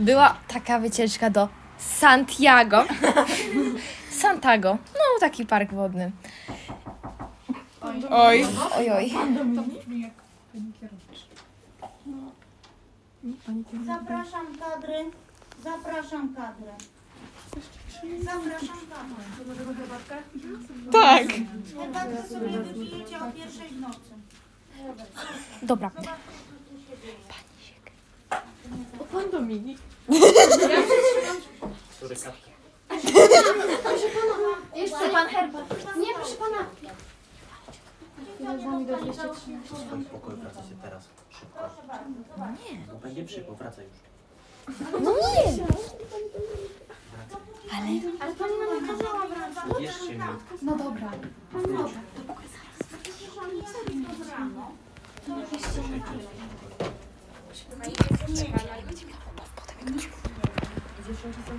Była 0.00 0.36
taka 0.48 0.78
wycieczka 0.78 1.30
do 1.30 1.48
Santiago. 1.78 2.84
Santago. 4.10 4.78
No, 4.94 5.00
taki 5.20 5.46
park 5.46 5.72
wodny. 5.72 6.12
Oj. 8.10 8.46
Oj, 8.76 8.90
oj. 8.90 9.12
Zapraszam 13.86 14.46
kadry. 14.58 15.10
Zapraszam 15.64 16.34
kadrę. 16.34 16.72
Zapraszam 18.22 18.84
kadrę. 18.84 19.24
Tak. 20.92 21.26
Herbatkę 21.76 22.28
sobie 22.28 22.58
wypijecie 22.58 23.18
o 23.20 23.32
pierwszej 23.32 23.68
w 23.68 23.80
nocy. 23.80 24.10
Dobra. 25.62 25.90
Jeszcze 34.74 35.08
pan 35.12 35.28
herbat. 35.28 35.64
Nie, 35.96 36.14
proszę 36.14 36.34
pana. 36.34 36.66
Spokoj, 40.08 40.34
wracacie 40.36 40.74
teraz. 40.82 41.08
Szybko. 41.30 41.60
Nie. 42.38 42.78
Bo 42.92 42.98
będzie 42.98 43.24
przypał, 43.24 43.56
wracaj 43.56 43.84
już. 43.84 43.96
Ale 48.20 48.34
pani 48.34 48.52
nam 48.58 48.82
nie 48.82 48.88
kazała 48.88 49.26
wracać. 49.26 49.80
Bierzcie 49.80 50.14
mi. 50.14 50.24
No 50.62 50.76
dobra. 50.76 51.10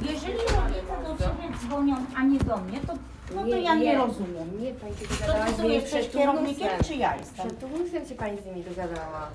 Jeżeli 0.01 0.37
rodzice 0.37 0.95
do 1.03 1.17
ciebie 1.17 1.57
dzwonią, 1.59 1.95
a 2.15 2.23
nie 2.23 2.39
do 2.39 2.57
mnie, 2.57 2.79
to, 2.87 2.93
no 3.35 3.41
to 3.43 3.47
ja 3.55 3.75
nie 3.75 3.97
rozumiem. 3.97 4.61
Nie, 4.61 4.73
pani 4.73 4.95
się 4.97 5.07
To 5.07 5.13
dogadała 5.15 5.45
ty 5.45 5.53
z 5.53 5.59
nimi 5.59 5.73
jesteś 5.73 5.91
przed 6.07 6.11
kierownikiem, 6.13 6.67
turnusem. 6.67 6.83
czy 6.87 6.95
ja 6.95 7.15
jestem? 7.17 7.47
Przed 7.47 7.59
turnusem 7.59 8.05
się 8.05 8.15
pani 8.15 8.41
z 8.41 8.45
nimi 8.45 8.63
dogadała. 8.63 9.27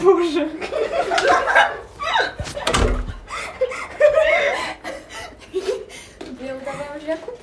Boże. 0.00 0.48
Ja 6.46 6.54
udawałam, 6.54 7.00
że 7.00 7.06
ja 7.06 7.16
kupię. 7.16 7.39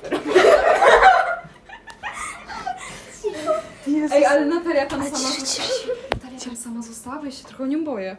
Ej, 4.12 4.26
ale 4.26 4.46
Natalia 4.46 4.86
tam 4.86 5.04
sama 5.04 5.18
została. 5.18 5.68
Natalia 6.14 6.40
tam 6.40 6.56
sama 6.56 6.82
została, 6.82 7.18
bo 7.18 7.24
ja 7.24 7.30
się 7.30 7.44
trochę 7.44 7.64
o 7.64 7.66
nią 7.66 7.84
boję. 7.84 8.16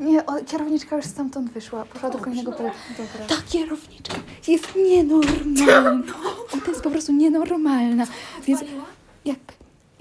Nie, 0.00 0.26
o, 0.26 0.44
kierowniczka 0.46 0.96
już 0.96 1.04
stamtąd 1.04 1.50
wyszła, 1.52 1.84
poszła 1.84 2.10
do 2.10 2.18
kolejnego 2.18 2.52
polu. 2.52 2.70
Ta 3.28 3.34
kierowniczka 3.48 4.16
jest 4.48 4.68
nienormalna. 4.76 6.02
I 6.58 6.60
to 6.60 6.70
jest 6.70 6.82
po 6.82 6.90
prostu 6.90 7.12
nienormalna. 7.12 8.06
Więc 8.46 8.60
jak 9.24 9.38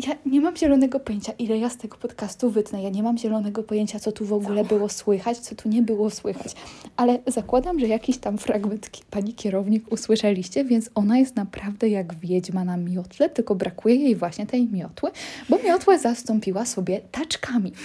ja 0.08 0.16
nie 0.26 0.42
mam 0.42 0.58
zielonego 0.58 1.00
pojęcia, 1.00 1.34
ile 1.40 1.58
ja 1.58 1.70
z 1.70 1.78
tego 1.78 1.98
podcastu 1.98 2.50
wytnę. 2.50 2.84
Ja 2.84 2.90
nie 2.90 3.04
mam 3.04 3.18
zielonego 3.18 3.64
pojęcia, 3.64 4.00
co 4.00 4.12
tu 4.12 4.26
w 4.26 4.34
ogóle 4.34 4.64
było 4.64 4.90
słychać, 4.90 5.38
co 5.38 5.56
tu 5.56 5.70
nie 5.70 5.82
było 5.82 6.10
słychać. 6.10 6.56
Ale 6.98 7.20
zakładam, 7.28 7.80
że 7.80 7.88
jakiś 7.88 8.18
tam 8.18 8.38
fragment 8.38 8.90
pani 9.10 9.34
kierownik 9.34 9.92
usłyszeliście, 9.92 10.66
więc 10.66 10.90
ona 10.96 11.18
jest 11.18 11.36
naprawdę 11.36 11.90
jak 11.90 12.16
wiedźma 12.16 12.64
na 12.64 12.78
miotle, 12.78 13.30
tylko 13.30 13.56
brakuje 13.56 13.96
jej 13.96 14.16
właśnie 14.16 14.46
tej 14.46 14.68
miotły, 14.68 15.12
bo 15.50 15.58
miotłę 15.64 16.00
zastąpiła 16.00 16.66
sobie 16.66 17.02
taczkami. 17.12 17.72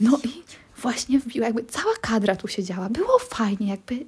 No 0.00 0.18
i 0.24 0.28
właśnie 0.82 1.18
wbiła, 1.18 1.46
jakby 1.46 1.64
cała 1.64 1.94
kadra 2.00 2.36
tu 2.36 2.48
siedziała. 2.48 2.88
Było 2.88 3.18
fajnie, 3.18 3.68
jakby 3.68 4.06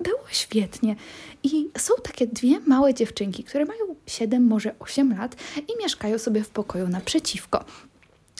było 0.00 0.20
świetnie. 0.30 0.96
I 1.42 1.70
są 1.78 1.94
takie 2.02 2.26
dwie 2.26 2.60
małe 2.60 2.94
dziewczynki, 2.94 3.44
które 3.44 3.64
mają 3.64 3.94
7, 4.06 4.46
może 4.46 4.74
8 4.78 5.18
lat 5.18 5.36
i 5.68 5.82
mieszkają 5.82 6.18
sobie 6.18 6.44
w 6.44 6.50
pokoju 6.50 6.88
naprzeciwko. 6.88 7.64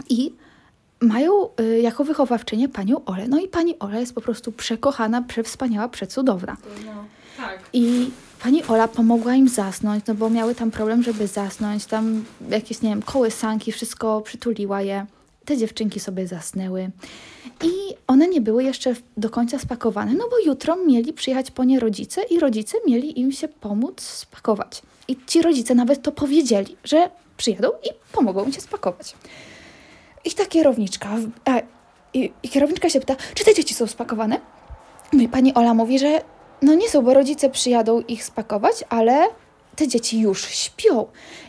I 0.09 0.33
mają 1.01 1.33
y, 1.61 1.81
jako 1.81 2.05
wychowawczynię 2.05 2.69
panią 2.69 3.05
Olę. 3.05 3.29
No 3.29 3.41
i 3.41 3.49
pani 3.49 3.79
Ola 3.79 3.99
jest 3.99 4.15
po 4.15 4.21
prostu 4.21 4.53
przekochana, 4.53 5.23
przewspaniała, 5.23 5.89
przecudowna. 5.89 6.57
Tak. 7.37 7.61
I 7.73 8.11
pani 8.43 8.65
Ola 8.65 8.89
pomogła 8.89 9.35
im 9.35 9.49
zasnąć, 9.49 10.05
no 10.07 10.15
bo 10.15 10.31
miały 10.31 10.55
tam 10.55 10.71
problem, 10.71 11.03
żeby 11.03 11.27
zasnąć. 11.27 11.87
Tam 11.87 12.25
jakieś, 12.49 12.83
nie 12.83 12.91
wiem, 12.91 13.03
kołysanki, 13.03 13.73
wszystko 13.73 14.21
przytuliła 14.21 14.83
je. 14.83 15.07
Te 15.49 15.57
dziewczynki 15.57 16.01
sobie 16.01 16.27
zasnęły. 16.27 16.91
I 17.65 17.71
one 18.07 18.29
nie 18.29 18.41
były 18.41 18.65
jeszcze 18.65 18.95
do 19.17 19.31
końca 19.31 19.59
spakowane, 19.59 20.15
no 20.15 20.25
bo 20.31 20.39
jutro 20.47 20.77
mieli 20.77 21.13
przyjechać 21.13 21.51
po 21.51 21.65
nie 21.65 21.81
rodzice 21.81 22.23
i 22.23 22.41
rodzice 22.41 22.79
mieli 22.87 23.21
im 23.21 23.33
się 23.33 23.49
pomóc 23.49 24.01
spakować. 24.01 24.83
I 25.09 25.17
ci 25.27 25.43
rodzice 25.43 25.75
nawet 25.75 26.03
to 26.03 26.13
powiedzieli, 26.13 26.77
że 26.85 27.11
przyjadą 27.37 27.69
i 27.69 27.89
pomogą 28.13 28.45
im 28.45 28.53
się 28.53 28.61
spakować. 28.61 29.15
I 30.25 30.31
ta 30.31 30.47
kierowniczka, 30.47 31.09
a, 31.45 31.61
i, 32.15 32.33
i 32.43 32.49
kierowniczka 32.49 32.91
się 32.91 33.01
pyta, 33.01 33.17
czy 33.35 33.45
te 33.45 33.55
dzieci 33.55 33.75
są 33.75 33.87
spakowane? 33.87 34.41
No 35.13 35.23
i 35.23 35.29
pani 35.29 35.55
Ola 35.55 35.75
mówi, 35.75 35.99
że 35.99 36.21
no 36.63 36.75
nie 36.75 36.89
są, 36.89 37.03
bo 37.03 37.15
rodzice 37.15 37.51
przyjadą 37.51 38.01
ich 38.01 38.25
spakować, 38.25 38.85
ale 38.89 39.29
te 39.79 39.89
dzieci 39.89 40.21
już 40.21 40.45
śpią. 40.45 41.07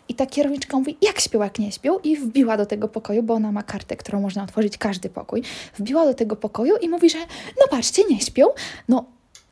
I 0.10 0.16
ta 0.16 0.26
kierowniczka 0.26 0.78
mówi, 0.78 0.98
jak 1.02 1.20
śpią, 1.20 1.44
jak 1.44 1.60
nie 1.60 1.72
śpią? 1.72 2.00
I 2.00 2.18
wbiła 2.18 2.58
do 2.58 2.66
tego 2.66 2.88
pokoju, 2.88 3.24
bo 3.24 3.34
ona 3.34 3.52
ma 3.52 3.64
kartę, 3.64 3.96
którą 3.96 4.22
można 4.22 4.44
otworzyć 4.44 4.78
każdy 4.78 5.10
pokój. 5.10 5.42
Wbiła 5.78 6.06
do 6.06 6.14
tego 6.14 6.36
pokoju 6.36 6.76
i 6.82 6.90
mówi, 6.90 7.10
że 7.10 7.18
no 7.60 7.68
patrzcie, 7.70 8.04
nie 8.10 8.22
śpią. 8.22 8.46
No, 8.90 9.06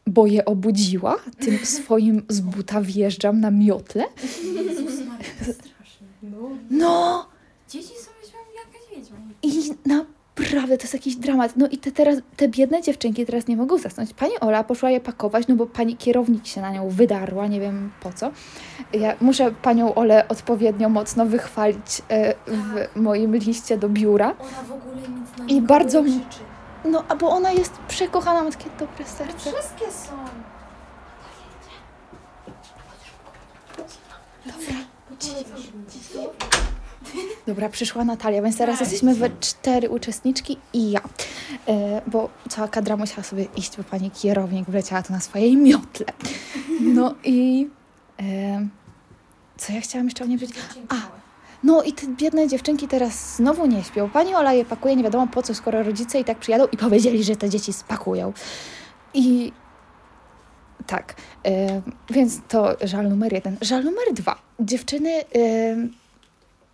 bo 0.08 0.28
je 0.28 0.46
obudziła, 0.46 1.16
tym 1.40 1.66
swoim 1.78 2.26
z 2.30 2.42
buta 2.42 2.82
wjeżdżam 2.82 3.40
na 3.40 3.52
miotle. 3.52 4.04
No, 6.70 7.30
Dzieci 7.70 7.88
sobie 7.88 8.28
śpią 8.28 8.38
jakaś 8.66 8.98
wiedźma. 8.98 9.18
i 9.44 9.74
naprawdę 10.56 10.78
to 10.78 10.84
jest 10.84 10.94
jakiś 10.94 11.16
dramat. 11.16 11.54
No 11.56 11.68
i 11.68 11.78
te 11.78 11.92
teraz, 11.92 12.18
te 12.38 12.48
biedne 12.48 12.82
dziewczynki 12.82 13.26
teraz 13.26 13.48
nie 13.48 13.58
mogą 13.58 13.78
zasnąć. 13.78 14.14
Pani 14.14 14.40
Ola 14.40 14.64
poszła 14.64 14.90
je 14.92 15.00
pakować, 15.00 15.48
no 15.48 15.56
bo 15.56 15.66
pani 15.66 15.98
kierownik 15.98 16.48
się 16.48 16.62
na 16.62 16.72
nią 16.72 16.90
wydarła, 16.90 17.48
nie 17.48 17.60
wiem 17.60 17.92
po 18.02 18.14
co. 18.14 18.32
Ja 18.94 19.16
muszę 19.22 19.52
panią 19.52 19.96
Olę 19.96 20.28
odpowiednio 20.28 20.90
mocno 20.90 21.26
wychwalić 21.26 22.02
e, 22.10 22.34
w 22.48 22.96
moim 22.96 23.36
liście 23.36 23.78
do 23.78 23.90
biura. 23.90 24.36
Ona 24.40 24.64
w 24.68 24.72
ogóle 24.72 24.96
nic 25.02 25.38
na 25.38 25.46
I 25.46 25.62
bardzo... 25.62 26.00
m- 26.00 26.22
No, 26.86 27.04
a 27.10 27.16
bo 27.16 27.30
ona 27.30 27.52
jest 27.52 27.74
przekochana, 27.88 28.44
ma 28.44 28.52
takie 28.52 28.70
dobre 28.80 29.06
serce. 29.06 29.52
Wszystkie 29.52 29.86
są. 29.92 30.12
Dobra, 34.46 34.78
przyszła 37.72 38.06
Natalia, 38.06 38.42
więc 38.42 38.58
teraz 38.58 38.80
jesteśmy 38.80 39.16
we 39.16 39.30
cztery 39.40 39.90
uczestniczki 39.90 40.58
i 40.74 40.92
ja. 40.92 41.02
E, 41.68 42.02
bo 42.08 42.30
cała 42.50 42.68
kadra 42.68 42.98
musiała 42.98 43.24
sobie 43.24 43.48
iść, 43.56 43.78
bo 43.78 43.84
pani 43.84 44.12
kierownik 44.12 44.70
wleciała 44.70 45.04
tu 45.04 45.14
na 45.14 45.20
swojej 45.20 45.58
miotle. 45.58 46.06
No 46.82 47.16
i... 47.24 47.68
E, 48.20 48.68
co 49.58 49.74
ja 49.74 49.82
chciałam 49.82 50.08
jeszcze 50.08 50.24
o 50.24 50.28
niej 50.28 50.38
powiedzieć? 50.38 50.58
A, 50.90 50.96
no 51.64 51.84
i 51.84 51.94
te 51.94 52.08
biedne 52.08 52.48
dziewczynki 52.48 52.88
teraz 52.88 53.36
znowu 53.36 53.66
nie 53.66 53.84
śpią. 53.84 54.10
Pani 54.10 54.36
Ola 54.36 54.54
je 54.54 54.66
pakuje, 54.66 54.96
nie 54.96 55.04
wiadomo 55.04 55.28
po 55.28 55.44
co, 55.44 55.56
skoro 55.56 55.84
rodzice 55.84 56.20
i 56.20 56.24
tak 56.24 56.38
przyjadą 56.38 56.68
i 56.72 56.78
powiedzieli, 56.78 57.24
że 57.24 57.36
te 57.36 57.50
dzieci 57.50 57.74
spakują. 57.74 58.34
I 59.14 59.52
tak, 60.88 61.16
e, 61.46 61.82
więc 62.10 62.40
to 62.48 62.76
żal 62.82 63.10
numer 63.10 63.34
jeden. 63.34 63.58
Żal 63.62 63.84
numer 63.84 64.14
dwa. 64.14 64.36
Dziewczyny... 64.60 65.10
E, 65.36 66.07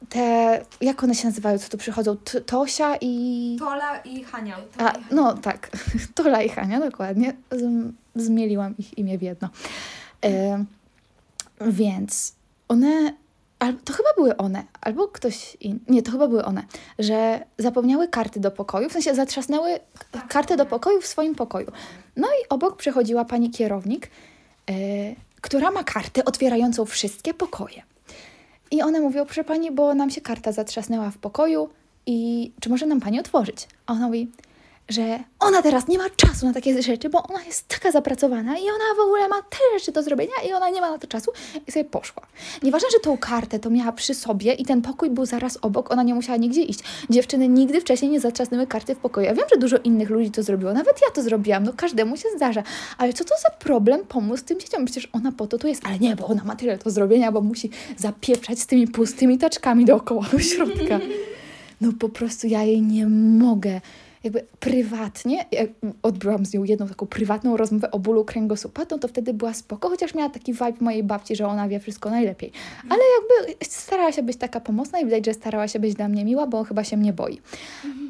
te, 0.09 0.61
jak 0.81 1.03
one 1.03 1.15
się 1.15 1.27
nazywają, 1.27 1.59
co 1.59 1.69
tu 1.69 1.77
przychodzą? 1.77 2.17
T- 2.17 2.41
Tosia 2.41 2.95
i... 3.01 3.55
Tola 3.59 3.97
i 3.97 4.23
Hania. 4.23 4.57
A, 4.77 4.93
no 5.11 5.33
tak, 5.33 5.69
Tola 6.15 6.41
i 6.41 6.49
Hania, 6.49 6.79
dokładnie. 6.79 7.33
Z, 7.51 7.91
zmieliłam 8.15 8.77
ich 8.77 8.97
imię 8.97 9.17
w 9.17 9.21
jedno. 9.21 9.49
E, 10.25 10.63
więc 11.61 12.33
one, 12.67 13.13
al, 13.59 13.73
to 13.85 13.93
chyba 13.93 14.09
były 14.15 14.37
one, 14.37 14.63
albo 14.81 15.07
ktoś 15.07 15.55
inny, 15.59 15.79
nie, 15.87 16.01
to 16.03 16.11
chyba 16.11 16.27
były 16.27 16.45
one, 16.45 16.63
że 16.99 17.43
zapomniały 17.57 18.07
karty 18.07 18.39
do 18.39 18.51
pokoju, 18.51 18.89
w 18.89 18.93
sensie 18.93 19.15
zatrzasnęły 19.15 19.79
k- 20.11 20.21
kartę 20.29 20.57
do 20.57 20.65
pokoju 20.65 21.01
w 21.01 21.07
swoim 21.07 21.35
pokoju. 21.35 21.71
No 22.17 22.27
i 22.27 22.49
obok 22.49 22.77
przychodziła 22.77 23.25
pani 23.25 23.51
kierownik, 23.51 24.07
e, 24.69 24.73
która 25.41 25.71
ma 25.71 25.83
kartę 25.83 26.25
otwierającą 26.25 26.85
wszystkie 26.85 27.33
pokoje. 27.33 27.83
I 28.73 28.81
one 28.81 28.99
mówią, 28.99 29.25
proszę 29.25 29.43
pani, 29.43 29.71
bo 29.71 29.93
nam 29.93 30.09
się 30.09 30.21
karta 30.21 30.51
zatrzasnęła 30.51 31.11
w 31.11 31.17
pokoju 31.17 31.69
i 32.05 32.51
czy 32.59 32.69
może 32.69 32.85
nam 32.85 33.01
pani 33.01 33.19
otworzyć? 33.19 33.67
A 33.85 33.93
ona 33.93 34.05
mówi, 34.05 34.31
że 34.89 35.19
ona 35.39 35.61
teraz 35.61 35.87
nie 35.87 35.97
ma 35.97 36.09
czasu 36.09 36.45
na 36.45 36.53
takie 36.53 36.81
rzeczy, 36.81 37.09
bo 37.09 37.23
ona 37.23 37.43
jest 37.43 37.67
taka 37.67 37.91
zapracowana 37.91 38.57
i 38.57 38.61
ona 38.61 38.95
w 38.97 38.99
ogóle 38.99 39.27
ma 39.27 39.35
tyle 39.41 39.79
rzeczy 39.79 39.91
do 39.91 40.03
zrobienia 40.03 40.33
i 40.49 40.53
ona 40.53 40.69
nie 40.69 40.81
ma 40.81 40.91
na 40.91 40.97
to 40.97 41.07
czasu 41.07 41.31
i 41.67 41.71
sobie 41.71 41.85
poszła. 41.85 42.23
Nieważne, 42.63 42.87
że 42.91 42.99
tą 42.99 43.17
kartę 43.17 43.59
to 43.59 43.69
miała 43.69 43.91
przy 43.91 44.13
sobie 44.13 44.53
i 44.53 44.65
ten 44.65 44.81
pokój 44.81 45.09
był 45.09 45.25
zaraz 45.25 45.57
obok, 45.61 45.91
ona 45.91 46.03
nie 46.03 46.13
musiała 46.13 46.37
nigdzie 46.37 46.61
iść. 46.61 46.79
Dziewczyny 47.09 47.47
nigdy 47.47 47.81
wcześniej 47.81 48.11
nie 48.11 48.19
zatrzasnęły 48.19 48.67
karty 48.67 48.95
w 48.95 48.97
pokoju. 48.97 49.27
Ja 49.27 49.33
wiem, 49.33 49.45
że 49.53 49.59
dużo 49.59 49.77
innych 49.77 50.09
ludzi 50.09 50.31
to 50.31 50.43
zrobiło, 50.43 50.73
nawet 50.73 51.01
ja 51.01 51.11
to 51.13 51.21
zrobiłam, 51.21 51.63
no 51.63 51.73
każdemu 51.73 52.17
się 52.17 52.29
zdarza. 52.35 52.63
Ale 52.97 53.13
co 53.13 53.23
to 53.23 53.35
za 53.43 53.49
problem 53.49 54.05
pomóc 54.07 54.43
tym 54.43 54.59
dzieciom? 54.59 54.85
Przecież 54.85 55.09
ona 55.13 55.31
po 55.31 55.47
to 55.47 55.57
tu 55.57 55.67
jest, 55.67 55.81
ale 55.85 55.99
nie, 55.99 56.15
bo 56.15 56.27
ona 56.27 56.43
ma 56.43 56.55
tyle 56.55 56.77
do 56.77 56.89
zrobienia, 56.89 57.31
bo 57.31 57.41
musi 57.41 57.69
zapieprzać 57.97 58.59
z 58.59 58.67
tymi 58.67 58.87
pustymi 58.87 59.37
taczkami 59.37 59.85
dookoła 59.85 60.25
do 60.31 60.39
środka. 60.49 60.99
No 61.81 61.91
po 61.99 62.09
prostu 62.09 62.47
ja 62.47 62.63
jej 62.63 62.81
nie 62.81 63.07
mogę. 63.07 63.81
Jakby 64.23 64.45
prywatnie, 64.59 65.45
jak 65.51 65.69
odbyłam 66.03 66.45
z 66.45 66.53
nią 66.53 66.63
jedną 66.63 66.87
taką 66.87 67.05
prywatną 67.05 67.57
rozmowę 67.57 67.91
o 67.91 67.99
bólu 67.99 68.25
kręgosłupa, 68.25 68.81
no 68.91 68.99
to 68.99 69.07
wtedy 69.07 69.33
była 69.33 69.53
spoko, 69.53 69.89
chociaż 69.89 70.15
miała 70.15 70.29
taki 70.29 70.53
vibe 70.53 70.77
mojej 70.79 71.03
babci, 71.03 71.35
że 71.35 71.47
ona 71.47 71.67
wie 71.67 71.79
wszystko 71.79 72.09
najlepiej. 72.09 72.51
Ale 72.89 73.01
jakby 73.19 73.65
starała 73.65 74.11
się 74.11 74.23
być 74.23 74.37
taka 74.37 74.59
pomocna 74.59 74.99
i 74.99 75.05
widać, 75.05 75.25
że 75.25 75.33
starała 75.33 75.67
się 75.67 75.79
być 75.79 75.93
dla 75.93 76.07
mnie 76.07 76.25
miła, 76.25 76.47
bo 76.47 76.63
chyba 76.63 76.83
się 76.83 76.97
mnie 76.97 77.13
boi. 77.13 77.41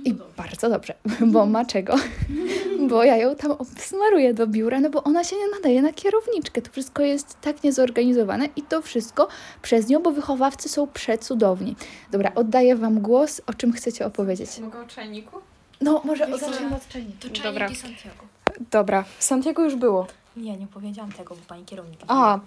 I 0.06 0.16
bardzo 0.38 0.70
dobrze, 0.70 0.94
bo 1.28 1.46
ma 1.46 1.66
czego. 1.66 1.96
Bo 2.90 3.04
ja 3.04 3.18
ją 3.18 3.36
tam 3.36 3.52
obsmaruję 3.52 4.34
do 4.34 4.48
biura, 4.48 4.80
no 4.80 4.90
bo 4.90 5.04
ona 5.04 5.24
się 5.24 5.36
nie 5.36 5.52
nadaje 5.56 5.82
na 5.82 5.94
kierowniczkę. 5.94 6.62
To 6.62 6.72
wszystko 6.72 7.04
jest 7.04 7.42
tak 7.42 7.64
niezorganizowane 7.64 8.50
i 8.56 8.62
to 8.62 8.82
wszystko 8.82 9.28
przez 9.62 9.88
nią, 9.90 10.00
bo 10.00 10.12
wychowawcy 10.12 10.70
są 10.70 10.88
przecudowni. 10.88 11.76
Dobra, 12.12 12.32
oddaję 12.36 12.76
Wam 12.76 13.00
głos. 13.00 13.42
O 13.48 13.54
czym 13.54 13.74
chcecie 13.74 14.06
opowiedzieć? 14.06 14.60
Mogę 14.60 14.80
o 14.82 14.86
czajniku? 14.86 15.53
No, 15.84 16.02
może 16.04 16.38
zacznijmy 16.38 16.76
od 16.76 16.88
czajnika. 16.88 17.18
To 17.22 17.44
Dobra. 17.44 17.68
czajniki 17.68 17.82
Santiago. 17.82 18.24
Dobra, 18.72 19.04
Santiago 19.20 19.64
już 19.64 19.76
było. 19.76 20.08
Nie, 20.38 20.58
nie 20.58 20.68
powiedziałam 20.68 21.12
tego, 21.12 21.36
bo 21.36 21.42
pani 21.48 21.66
kierownik. 21.66 22.00
A, 22.08 22.40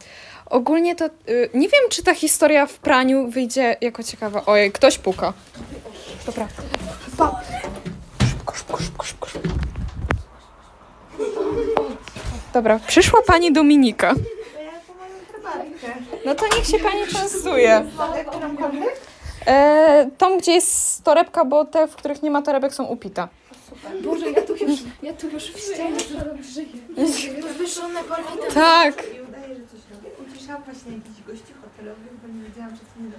ogólnie 0.46 0.94
to 0.96 1.04
y, 1.06 1.50
nie 1.54 1.68
wiem, 1.68 1.80
czy 1.90 2.02
ta 2.02 2.14
historia 2.14 2.66
w 2.66 2.78
praniu 2.78 3.30
wyjdzie 3.30 3.76
jako 3.80 4.02
ciekawa. 4.02 4.44
Ojej, 4.46 4.72
ktoś 4.72 4.98
puka. 4.98 5.32
Dobra. 6.26 6.48
Pa. 7.18 7.40
Szybko, 8.28 8.54
szybko, 8.54 8.76
szybko, 8.82 9.04
szybko, 9.04 9.28
szybko. 9.28 9.48
Dobra, 12.52 12.78
przyszła 12.86 13.20
pani 13.26 13.52
Dominika. 13.52 14.14
No 16.24 16.34
to 16.34 16.44
niech 16.56 16.66
się 16.66 16.78
pani 16.78 17.06
częstuje. 17.12 17.84
E, 19.46 20.10
tą, 20.18 20.38
gdzie 20.38 20.52
jest 20.52 21.04
torebka, 21.04 21.44
bo 21.44 21.64
te, 21.64 21.88
w 21.88 21.96
których 21.96 22.22
nie 22.22 22.30
ma 22.30 22.42
torebek, 22.42 22.74
są 22.74 22.84
upite. 22.84 23.28
Boże, 24.04 24.30
ja 24.30 24.42
tu 24.42 24.56
już, 24.56 24.80
ja 25.02 25.12
tu 25.12 25.28
już 25.28 25.44
w 25.44 25.58
ścianie 25.58 26.00
żyję. 26.54 26.68
Tak. 28.54 29.04
I 29.14 29.20
udaje, 29.20 29.54
że 29.54 29.60
coś 29.66 29.80
robię. 29.90 30.10
Uciszałam 30.28 30.62
właśnie 30.62 30.92
jakichś 30.92 31.22
gości 31.26 31.52
hotelowych, 31.62 32.12
bo 32.22 32.28
nie 32.28 32.48
wiedziałam, 32.48 32.70
że 32.70 32.80
to 32.80 33.00
nie 33.02 33.10
do 33.10 33.18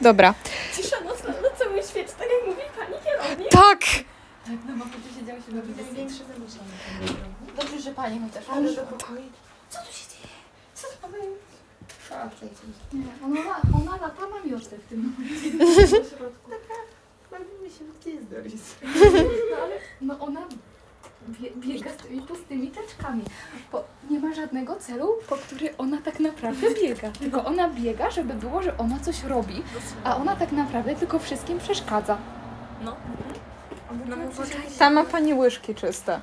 Dobra. 0.00 0.34
Cisza 0.76 1.00
nocna 1.00 1.28
na 1.28 1.50
całym 1.58 1.82
świecie, 1.82 2.12
tak 2.18 2.28
jak 2.32 2.46
mówi 2.46 2.62
pani 2.78 2.94
kierownik. 3.04 3.48
Tak! 3.48 3.80
Dobrze, 7.56 7.80
że 7.80 7.90
pani 7.90 8.20
mi 8.20 8.30
też 8.30 8.44
Ale 8.48 8.72
do 8.72 8.82
pokoju. 8.82 9.22
Nie, 12.92 13.04
ona, 13.24 13.40
ma- 13.40 13.78
ona 13.80 13.92
lata 13.96 14.22
na 14.22 14.50
miotę 14.50 14.76
w 14.78 14.84
tym 14.88 15.16
Bawimy 17.30 17.70
się, 17.70 17.84
gdzie 18.00 18.10
jest 18.10 18.28
Doris? 18.28 18.62
No 20.00 20.18
ona 20.20 20.40
bie, 21.28 21.50
biega 21.56 21.90
z 21.90 21.96
tymi 21.96 22.22
pustymi 22.22 22.70
teczkami, 22.70 23.22
bo 23.72 23.84
nie 24.10 24.20
ma 24.20 24.34
żadnego 24.34 24.76
celu, 24.76 25.14
po 25.28 25.36
który 25.36 25.76
ona 25.78 25.98
tak 26.02 26.20
naprawdę 26.20 26.66
biega. 26.82 27.10
Tylko 27.10 27.44
ona 27.44 27.68
biega, 27.68 28.10
żeby 28.10 28.34
było, 28.34 28.62
że 28.62 28.78
ona 28.78 28.98
coś 29.00 29.22
robi, 29.24 29.62
a 30.04 30.16
ona 30.16 30.36
tak 30.36 30.52
naprawdę 30.52 30.94
tylko 30.94 31.18
wszystkim 31.18 31.58
przeszkadza. 31.58 32.18
No 32.84 32.96
Tam 34.78 34.94
ma 34.94 35.04
pani 35.04 35.34
łyżki 35.34 35.74
czyste. 35.74 36.20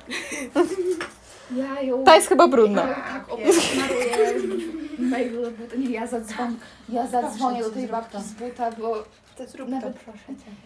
Ja 1.56 1.80
ją... 1.82 2.04
Ta 2.04 2.16
jest 2.16 2.28
chyba 2.28 2.48
brudna. 2.48 2.82
tak 2.82 3.24
obsmaruję 3.28 4.69
mailu 5.10 5.42
do 5.42 5.50
buta. 5.50 5.76
Nie, 5.76 5.90
ja 5.90 6.06
zadzwonię, 6.06 6.56
ja 6.88 7.06
zadzwonię 7.06 7.62
do 7.62 7.70
tej 7.70 7.88
babki 7.88 8.22
z 8.22 8.32
buta, 8.32 8.72
bo 8.72 9.04
to 9.36 9.46
zrób 9.46 9.68
nawet 9.68 9.96
proszę. 9.96 10.18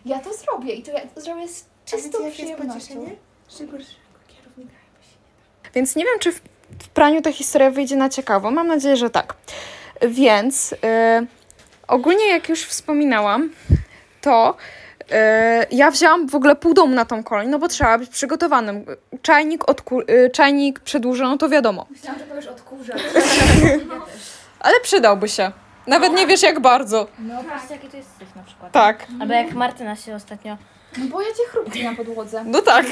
Ja 0.05 0.19
to 0.19 0.35
zrobię 0.35 0.75
i 0.75 0.83
to 0.83 0.93
ja 0.93 1.01
to 1.15 1.21
zrobię 1.21 1.49
z 1.49 1.65
czystą 1.85 2.31
przyjemnością. 2.31 3.11
Szczególnego 3.49 3.91
kierownika 4.29 4.73
chyba 4.73 5.03
się 5.03 5.73
Więc 5.75 5.97
nie 5.97 6.05
wiem, 6.05 6.19
czy 6.21 6.33
w, 6.33 6.41
w 6.83 6.89
praniu 6.89 7.23
ta 7.23 7.33
historia 7.33 7.71
wyjdzie 7.71 7.97
na 7.97 8.09
ciekawo. 8.09 8.51
Mam 8.51 8.67
nadzieję, 8.67 8.97
że 8.97 9.11
tak. 9.11 9.37
Więc 10.09 10.73
y, 10.73 10.77
ogólnie, 11.89 12.29
jak 12.29 12.49
już 12.49 12.65
wspominałam, 12.65 13.51
to 14.21 14.57
y, 14.57 14.84
ja 15.71 15.91
wzięłam 15.91 16.29
w 16.29 16.35
ogóle 16.35 16.57
pół 16.57 16.75
domu 16.75 16.95
na 16.95 17.05
tą 17.05 17.25
kolonię, 17.25 17.49
no 17.49 17.59
bo 17.59 17.69
trzeba 17.69 17.99
być 17.99 18.11
przygotowanym. 18.11 18.85
Czajnik, 19.23 19.65
odku- 19.65 20.11
y, 20.11 20.31
czajnik 20.31 20.81
przedłużono, 20.81 21.37
to 21.39 21.49
wiadomo. 21.49 21.87
Myślałam, 21.91 22.19
że 22.19 22.25
powiesz 22.27 22.47
odkurzacz. 22.47 23.03
Ale 24.61 24.81
przydałby 24.83 25.29
się. 25.29 25.53
Nawet 25.87 26.13
nie 26.13 26.27
wiesz 26.27 26.43
jak 26.43 26.61
bardzo. 26.61 27.07
No 27.19 27.45
patrzcie 27.45 27.75
jaki 27.75 27.89
to 27.89 27.97
jest 27.97 28.09
syf 28.19 28.37
na 28.37 28.43
przykład. 28.43 28.73
Tak. 28.73 29.07
Albo 29.21 29.35
jak 29.35 29.53
Martyna 29.53 29.97
się 29.97 30.15
ostatnio. 30.15 30.57
No 30.99 31.07
bo 31.07 31.23
ja 31.23 31.29
cię 31.29 31.43
chrupki 31.51 31.85
na 31.85 31.95
podłodze. 31.95 32.45
No 32.47 32.63
tak. 32.63 32.87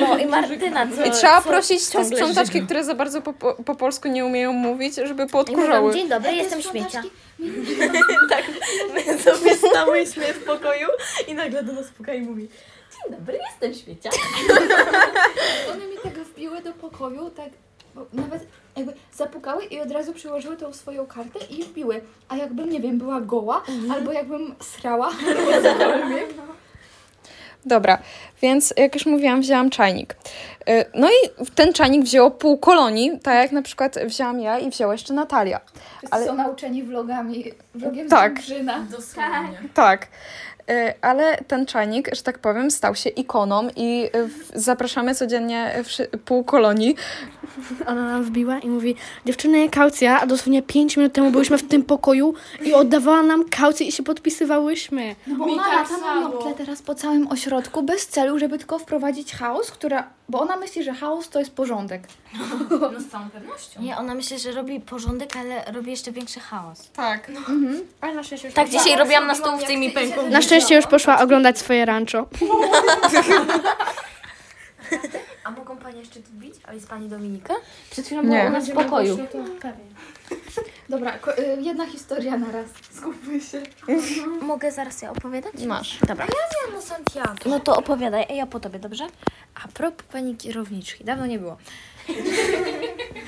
No 0.00 0.18
i 0.18 0.26
Martyna 0.26 0.86
co, 0.96 1.04
I 1.04 1.10
trzeba 1.10 1.42
co 1.42 1.48
prosić 1.48 1.86
te 1.86 1.92
ciągle 1.92 2.16
sprzątaczki, 2.16 2.52
żyga. 2.52 2.64
które 2.64 2.84
za 2.84 2.94
bardzo 2.94 3.22
po, 3.22 3.32
po, 3.32 3.54
po 3.54 3.74
polsku 3.74 4.08
nie 4.08 4.24
umieją 4.24 4.52
mówić, 4.52 4.94
żeby 4.94 5.26
poodkurzały. 5.26 5.94
dzień 5.94 6.08
dobry, 6.08 6.32
jestem 6.32 6.62
śmiecia. 6.62 7.02
My 8.94 9.18
sobie 9.18 9.56
stałyśmy 9.56 10.24
w 10.34 10.44
pokoju 10.44 10.88
i 11.28 11.34
nagle 11.34 11.62
do 11.62 11.72
nas 11.72 11.86
puka 11.88 12.14
i 12.14 12.20
mówi 12.20 12.48
Dzień 12.92 13.18
dobry, 13.18 13.38
jestem 13.50 13.84
śmiecia. 13.84 14.10
One 15.72 15.86
mi 15.86 15.96
tak 16.02 16.18
wbiły 16.18 16.62
do 16.62 16.72
pokoju, 16.72 17.30
tak 17.30 17.48
bo 17.94 18.06
nawet 18.12 18.46
jakby 18.76 18.92
zapukały 19.12 19.64
i 19.64 19.80
od 19.80 19.90
razu 19.90 20.12
przyłożyły 20.12 20.56
tą 20.56 20.72
swoją 20.72 21.06
kartę 21.06 21.38
i 21.50 21.62
wbiły. 21.62 22.00
A 22.28 22.36
jakbym, 22.36 22.70
nie 22.70 22.80
wiem, 22.80 22.98
była 22.98 23.20
goła, 23.20 23.62
albo 23.92 24.12
jakbym 24.12 24.54
srała, 24.60 25.10
Dobra, 27.66 27.98
więc 28.42 28.74
jak 28.76 28.94
już 28.94 29.06
mówiłam, 29.06 29.40
wzięłam 29.40 29.70
czajnik. 29.70 30.16
Y, 30.68 30.84
No 30.94 31.08
i 31.08 31.44
ten 31.54 31.72
czajnik 31.72 32.02
wzięło 32.04 32.30
pół 32.30 32.58
kolonii, 32.58 33.20
tak 33.22 33.34
jak 33.34 33.52
na 33.52 33.62
przykład 33.62 33.98
wzięłam 34.06 34.40
ja 34.40 34.58
i 34.58 34.70
wzięła 34.70 34.92
jeszcze 34.92 35.14
Natalia. 35.14 35.60
Ale- 36.10 36.26
są 36.26 36.34
nauczeni 36.34 36.82
vlogami, 36.82 37.44
vlogiem 37.74 38.08
Tak. 38.08 38.38
z 38.38 38.42
Brzyna. 38.42 38.86
Tak. 39.74 40.06
Y, 40.70 40.94
Ale 41.00 41.38
ten 41.48 41.66
czajnik, 41.66 42.14
że 42.14 42.22
tak 42.22 42.38
powiem, 42.38 42.70
stał 42.70 42.94
się 42.94 43.10
ikoną 43.10 43.68
i 43.76 44.10
y, 44.54 44.60
zapraszamy 44.60 45.14
codziennie 45.14 45.82
pół 46.24 46.44
kolonii. 46.44 46.96
Ona 47.86 48.08
nam 48.08 48.24
wbiła 48.24 48.58
i 48.58 48.68
mówi, 48.68 48.96
dziewczyny, 49.26 49.70
kaucja, 49.70 50.20
a 50.20 50.26
dosłownie 50.26 50.62
5 50.62 50.96
minut 50.96 51.12
temu 51.12 51.30
byliśmy 51.30 51.58
w 51.58 51.68
tym 51.68 51.82
pokoju 51.82 52.34
i 52.62 52.74
oddawała 52.74 53.22
nam 53.22 53.44
kaucję 53.48 53.86
i 53.86 53.92
się 53.92 54.02
podpisywałyśmy. 54.02 55.16
No 55.26 55.36
bo 55.36 55.44
ona 55.44 55.74
lata 55.74 55.98
na 55.98 56.20
miotle 56.20 56.54
teraz 56.54 56.82
po 56.82 56.94
całym 56.94 57.28
ośrodku 57.28 57.82
bez 57.82 58.06
celu, 58.06 58.38
żeby 58.38 58.58
tylko 58.58 58.78
wprowadzić 58.78 59.32
chaos, 59.32 59.70
która... 59.70 60.06
Bo 60.28 60.40
ona 60.40 60.56
myśli, 60.56 60.84
że 60.84 60.92
chaos 60.92 61.28
to 61.28 61.38
jest 61.38 61.52
porządek. 61.52 62.02
No 62.92 63.00
z 63.00 63.08
całą 63.08 63.30
pewnością. 63.30 63.82
Nie, 63.82 63.96
ona 63.96 64.14
myśli, 64.14 64.38
że 64.38 64.52
robi 64.52 64.80
porządek, 64.80 65.36
ale 65.36 65.72
robi 65.72 65.90
jeszcze 65.90 66.12
większy 66.12 66.40
chaos. 66.40 66.90
Tak. 66.92 67.30
Ale 68.00 68.14
na 68.14 68.22
szczęście 68.22 68.48
już 68.48 68.54
Tak 68.54 68.68
dzisiaj 68.68 68.96
robiłam 68.98 69.26
na 69.26 69.34
stołówce 69.34 69.72
i 69.72 69.76
mi 69.76 69.90
pękło. 69.90 70.22
Na 70.22 70.42
szczęście 70.42 70.53
już 70.74 70.86
poszła 70.86 71.20
oglądać 71.20 71.58
swoje 71.58 71.84
rancho. 71.84 72.26
A 75.44 75.50
mogą 75.50 75.76
Pani 75.76 75.98
jeszcze 75.98 76.20
tu 76.20 76.30
bić? 76.32 76.54
A 76.68 76.72
jest 76.74 76.88
Pani 76.88 77.08
Dominika? 77.08 77.54
Przed 77.90 78.06
chwilą 78.06 78.22
Nie. 78.22 78.28
była 78.28 78.44
u 78.46 78.52
nas 78.52 78.68
w 78.68 78.72
pokoju. 78.72 79.18
Dobra, 80.88 81.18
ko- 81.18 81.38
y, 81.38 81.56
jedna 81.60 81.86
historia 81.86 82.36
na 82.36 82.52
raz. 82.52 82.66
Skupmy 82.90 83.40
się. 83.40 83.62
Mogę 84.42 84.72
zaraz 84.72 85.02
ja 85.02 85.10
opowiadać? 85.10 85.52
Masz. 85.66 85.98
Dobra. 86.08 86.26
Ja 86.74 86.80
Santiago. 86.80 87.34
No 87.46 87.60
to 87.60 87.76
opowiadaj, 87.76 88.26
a 88.30 88.32
ja 88.32 88.46
po 88.46 88.60
tobie, 88.60 88.78
dobrze? 88.78 89.06
A 89.64 89.68
propos 89.68 90.06
pani 90.12 90.36
kierowniczki, 90.36 91.04
dawno 91.04 91.26
nie 91.26 91.38
było. 91.38 91.56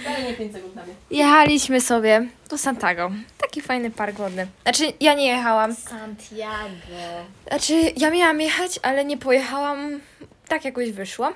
Daj 0.05 0.25
nie 0.25 0.35
5 0.35 0.53
sekund 0.53 0.75
na 0.75 0.83
mnie. 0.83 0.95
Jechaliśmy 1.11 1.81
sobie 1.81 2.27
do 2.51 2.59
Santiago. 2.59 3.11
Taki 3.57 3.67
fajny 3.67 3.91
park 3.91 4.17
wodny. 4.17 4.47
Znaczy, 4.63 4.93
ja 5.01 5.15
nie 5.15 5.27
jechałam. 5.27 5.75
Santiago. 5.75 7.25
Znaczy, 7.49 7.93
ja 7.97 8.11
miałam 8.11 8.41
jechać, 8.41 8.81
ale 8.83 9.05
nie 9.05 9.17
pojechałam. 9.19 10.01
Tak 10.49 10.65
jakoś 10.65 10.93
wyszło. 10.93 11.33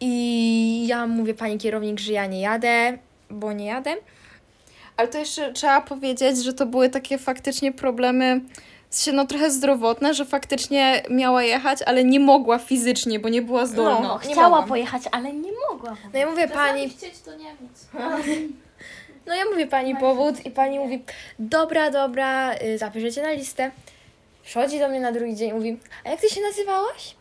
I 0.00 0.86
ja 0.86 1.06
mówię 1.06 1.34
pani 1.34 1.58
kierownik, 1.58 2.00
że 2.00 2.12
ja 2.12 2.26
nie 2.26 2.40
jadę, 2.40 2.98
bo 3.30 3.52
nie 3.52 3.66
jadę. 3.66 3.94
Ale 4.96 5.08
to 5.08 5.18
jeszcze 5.18 5.52
trzeba 5.52 5.80
powiedzieć, 5.80 6.44
że 6.44 6.52
to 6.52 6.66
były 6.66 6.90
takie 6.90 7.18
faktycznie 7.18 7.72
problemy 7.72 8.40
sensie, 8.96 9.16
no 9.16 9.26
trochę 9.26 9.50
zdrowotne, 9.50 10.14
że 10.14 10.24
faktycznie 10.24 11.02
miała 11.10 11.42
jechać, 11.42 11.82
ale 11.82 12.04
nie 12.04 12.20
mogła 12.20 12.58
fizycznie, 12.58 13.20
bo 13.20 13.28
nie 13.28 13.42
była 13.42 13.66
zdolna. 13.66 14.00
No, 14.00 14.18
chciała 14.18 14.48
mogłam. 14.48 14.68
pojechać, 14.68 15.02
ale 15.12 15.32
nie 15.32 15.52
mogła. 15.70 15.96
No 16.12 16.18
ja 16.18 16.30
mówię 16.30 16.48
pani, 16.48 16.90
chcieć 16.90 17.18
to 17.24 17.36
nie 17.36 17.54
móc. 17.60 17.86
No 19.26 19.34
ja 19.34 19.44
mówię 19.44 19.66
pani 19.66 19.96
powód 19.96 20.46
i 20.46 20.50
pani 20.50 20.78
mówi, 20.78 21.04
dobra, 21.38 21.90
dobra, 21.90 22.54
y, 22.54 22.78
zapiszecie 22.78 23.22
na 23.22 23.30
listę. 23.30 23.70
Przychodzi 24.44 24.78
do 24.78 24.88
mnie 24.88 25.00
na 25.00 25.12
drugi 25.12 25.36
dzień 25.36 25.50
i 25.50 25.52
mówi, 25.52 25.78
a 26.04 26.10
jak 26.10 26.20
ty 26.20 26.28
się 26.30 26.40
nazywałaś? 26.40 27.16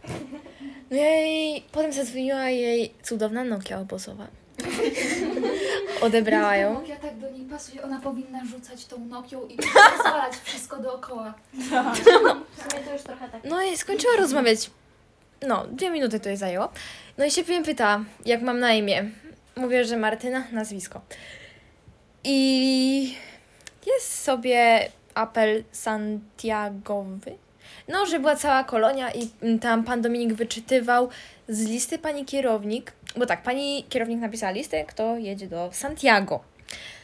No 0.91 0.97
ja 0.97 1.09
jej, 1.09 1.63
potem 1.71 1.93
zadzwoniła 1.93 2.49
jej 2.49 2.93
cudowna 3.03 3.43
Nokia 3.43 3.79
obozowa. 3.79 4.27
Odebrała 6.01 6.55
ją. 6.55 6.83
Ja 6.87 6.95
tak 6.95 7.17
do 7.17 7.29
niej 7.31 7.45
pasuje, 7.45 7.83
ona 7.83 7.99
powinna 7.99 8.45
rzucać 8.45 8.85
tą 8.85 8.99
Nokią 8.99 9.47
i 9.47 9.57
rozwalać 9.93 10.33
wszystko 10.43 10.77
dookoła. 10.77 11.33
No 13.43 13.63
i 13.63 13.77
skończyła 13.77 14.15
rozmawiać. 14.17 14.69
No, 15.47 15.65
dwie 15.67 15.89
minuty 15.89 16.19
to 16.19 16.29
jej 16.29 16.37
zajęło. 16.37 16.69
No 17.17 17.25
i 17.25 17.31
się 17.31 17.43
mnie 17.43 17.63
pyta, 17.63 18.03
jak 18.25 18.41
mam 18.41 18.59
na 18.59 18.73
imię. 18.73 19.09
Mówię, 19.55 19.85
że 19.85 19.97
Martyna, 19.97 20.43
nazwisko. 20.51 21.01
I 22.27 23.15
jest 23.88 24.23
sobie 24.23 24.89
apel 25.15 25.63
Santiagowy. 25.71 27.38
No, 27.88 28.05
że 28.05 28.19
była 28.19 28.35
cała 28.35 28.63
kolonia 28.63 29.11
i 29.11 29.29
tam 29.59 29.83
pan 29.83 30.01
Dominik 30.01 30.33
wyczytywał 30.33 31.09
z 31.47 31.67
listy 31.67 31.99
pani 31.99 32.25
kierownik, 32.25 32.93
bo 33.17 33.25
tak, 33.25 33.43
pani 33.43 33.83
kierownik 33.89 34.19
napisała 34.19 34.51
listę, 34.51 34.85
kto 34.85 35.17
jedzie 35.17 35.47
do 35.47 35.69
Santiago. 35.73 36.43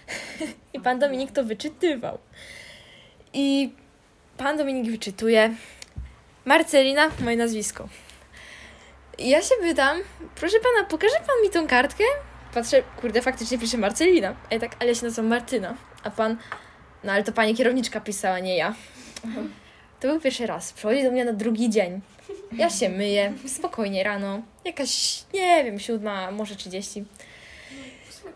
I 0.74 0.80
pan 0.80 1.00
Dominik 1.00 1.32
to 1.32 1.44
wyczytywał. 1.44 2.18
I 3.34 3.72
pan 4.38 4.58
Dominik 4.58 4.92
wyczytuje, 4.92 5.56
Marcelina, 6.46 7.12
moje 7.20 7.38
nazwisko. 7.38 7.88
I 9.18 9.30
ja 9.30 9.42
się 9.42 9.56
pytam, 9.62 9.98
proszę 10.36 10.58
pana, 10.60 10.88
pokaże 10.88 11.16
pan 11.16 11.36
mi 11.44 11.50
tą 11.50 11.68
kartkę? 11.68 12.04
Patrzę, 12.54 12.84
kurde, 13.02 13.22
faktycznie 13.22 13.58
pisze 13.58 13.78
Marcelina. 13.78 14.36
A 14.50 14.54
ja 14.54 14.60
tak, 14.60 14.76
ale 14.80 14.96
się 14.96 15.06
nazywam 15.06 15.28
Martyna. 15.28 15.76
A 16.04 16.12
pan, 16.12 16.38
no 17.04 17.12
ale 17.12 17.24
to 17.24 17.32
pani 17.32 17.56
kierowniczka 17.56 18.02
pisała, 18.02 18.40
nie 18.40 18.58
ja. 18.58 18.74
To 20.00 20.08
był 20.08 20.20
pierwszy 20.20 20.48
raz. 20.48 20.74
Przychodzi 20.74 21.04
do 21.04 21.12
mnie 21.12 21.26
na 21.26 21.34
drugi 21.34 21.70
dzień. 21.70 22.02
Ja 22.52 22.70
się 22.70 22.90
myję, 22.90 23.34
spokojnie 23.48 24.04
rano. 24.04 24.42
Jakaś, 24.66 25.24
nie 25.34 25.64
wiem, 25.64 25.80
siódma, 25.80 26.32
może 26.32 26.56
trzydzieści. 26.56 27.06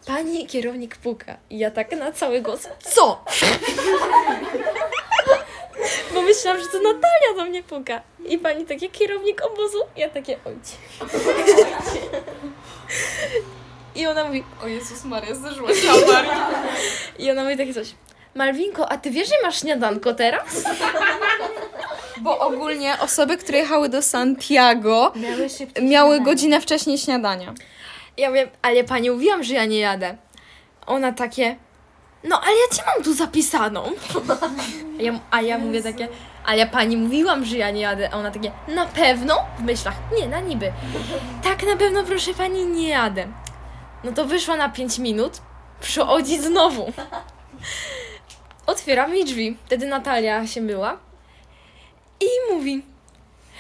Pani 0.08 0.48
kierownik 0.48 0.98
puka. 0.98 1.38
I 1.50 1.60
ja 1.60 1.72
tak 1.72 1.92
na 1.92 2.12
cały 2.12 2.42
głos. 2.42 2.68
Co? 2.80 3.26
Bo 6.14 6.22
myślałam, 6.22 6.62
że 6.62 6.68
to 6.68 6.78
Natalia 6.78 7.34
do 7.38 7.46
mnie 7.46 7.64
puka. 7.64 8.02
I 8.30 8.38
pani 8.38 8.66
takie 8.66 8.90
kierownik 8.90 9.42
obozu. 9.46 9.80
Ja 9.98 10.10
takie 10.10 10.38
ojcie. 10.46 10.76
I 13.96 14.08
ona 14.08 14.26
mówi, 14.26 14.44
O 14.64 14.68
Jezus 14.68 15.04
Maria, 15.06 15.36
zdarzyła 15.36 15.70
się 15.70 15.88
i 17.20 17.32
ona 17.32 17.44
mówi 17.44 17.58
takie 17.58 17.74
coś. 17.74 17.88
Malwinko, 18.36 18.92
a 18.92 18.98
ty 18.98 19.12
wiesz, 19.12 19.30
że 19.30 19.36
masz 19.44 19.60
śniadanko 19.60 20.14
teraz? 20.14 20.64
Bo 22.22 22.40
ogólnie 22.40 23.00
osoby, 23.00 23.38
które 23.38 23.58
jechały 23.58 23.90
do 23.90 24.02
Santiago, 24.02 25.14
Miały 25.16 25.48
miały 25.82 26.22
godzinę 26.22 26.62
wcześniej 26.62 26.98
śniadania. 26.98 27.54
Ja 28.18 28.30
mówię, 28.30 28.48
ale 28.62 28.84
pani 28.84 29.12
mówiłam, 29.12 29.44
że 29.44 29.54
ja 29.54 29.66
nie 29.66 29.80
jadę. 29.80 30.18
Ona 30.88 31.12
takie, 31.12 31.56
no 32.24 32.42
ale 32.42 32.52
ja 32.52 32.78
cię 32.78 32.84
mam 32.96 33.04
tu 33.04 33.14
zapisaną. 33.14 33.84
A 35.00 35.04
ja, 35.04 35.20
a 35.32 35.42
ja 35.42 35.58
mówię 35.58 35.84
takie, 35.84 36.08
a 36.46 36.56
ja 36.56 36.68
pani 36.68 36.98
mówiłam, 36.98 37.46
że 37.46 37.58
ja 37.58 37.72
nie 37.72 37.82
jadę. 37.82 38.10
A 38.14 38.18
ona 38.18 38.32
takie, 38.32 38.52
na 38.68 38.86
pewno? 38.86 39.46
W 39.60 39.64
myślach, 39.64 39.96
nie, 40.20 40.28
na 40.28 40.40
niby. 40.40 40.72
Tak, 41.44 41.64
na 41.64 41.76
pewno, 41.76 42.04
proszę 42.04 42.34
pani, 42.34 42.66
nie 42.66 42.90
jadę. 42.90 43.28
No 44.06 44.12
to 44.12 44.26
wyszła 44.26 44.58
na 44.58 44.70
5 44.70 45.00
minut, 45.00 45.34
przychodzi 45.82 46.42
znowu. 46.42 46.94
Otwiera 48.66 49.08
mi 49.08 49.26
drzwi. 49.26 49.58
Wtedy 49.66 49.86
Natalia 49.86 50.48
się 50.48 50.62
była. 50.62 50.98
I 52.20 52.54
mówi, 52.54 52.84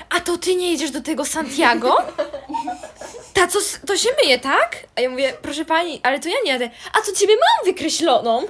a 0.10 0.19
to 0.19 0.38
ty 0.38 0.55
nie 0.55 0.71
jedziesz 0.71 0.91
do 0.91 1.01
tego 1.01 1.25
Santiago? 1.25 1.97
Ta, 3.34 3.47
co, 3.47 3.60
to 3.88 3.97
się 3.97 4.10
myje, 4.23 4.39
tak? 4.39 4.77
A 4.95 5.01
ja 5.01 5.10
mówię, 5.10 5.34
proszę 5.41 5.65
pani, 5.65 5.99
ale 6.03 6.19
to 6.19 6.29
ja 6.29 6.36
nie 6.45 6.51
jadę. 6.51 6.69
A 6.93 7.01
to 7.01 7.12
ciebie 7.12 7.34
mam 7.34 7.65
wykreśloną. 7.65 8.45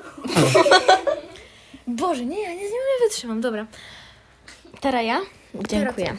Boże, 1.88 2.26
nie, 2.26 2.42
ja 2.42 2.50
nie, 2.50 2.64
nie 2.64 3.08
wytrzymam, 3.08 3.42
dobra. 3.42 3.66
Teraz 4.82 5.06
ja? 5.06 5.22
Dziękuję. 5.70 6.16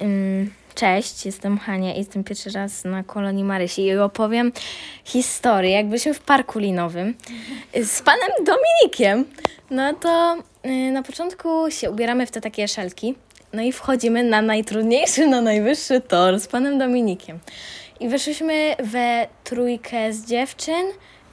Ym, 0.00 0.54
Cześć, 0.76 1.26
jestem 1.26 1.58
Hania 1.58 1.94
i 1.94 1.98
jestem 1.98 2.24
pierwszy 2.24 2.50
raz 2.50 2.84
na 2.84 3.02
kolonii 3.02 3.44
Marysi 3.44 3.82
i 3.82 3.98
opowiem 3.98 4.52
historię, 5.04 5.70
jak 5.70 5.86
byliśmy 5.86 6.14
w 6.14 6.20
parku 6.20 6.58
linowym 6.58 7.14
z 7.84 8.02
panem 8.02 8.28
Dominikiem. 8.44 9.24
No 9.70 9.92
to 9.94 10.36
y, 10.66 10.90
na 10.90 11.02
początku 11.02 11.70
się 11.70 11.90
ubieramy 11.90 12.26
w 12.26 12.30
te 12.30 12.40
takie 12.40 12.68
szelki, 12.68 13.14
no 13.52 13.62
i 13.62 13.72
wchodzimy 13.72 14.24
na 14.24 14.42
najtrudniejszy, 14.42 15.26
na 15.26 15.40
najwyższy 15.40 16.00
tor 16.00 16.40
z 16.40 16.46
panem 16.46 16.78
Dominikiem. 16.78 17.38
I 18.00 18.08
wyszliśmy 18.08 18.76
we 18.78 19.26
trójkę 19.44 20.12
z 20.12 20.26
dziewczyn 20.26 20.86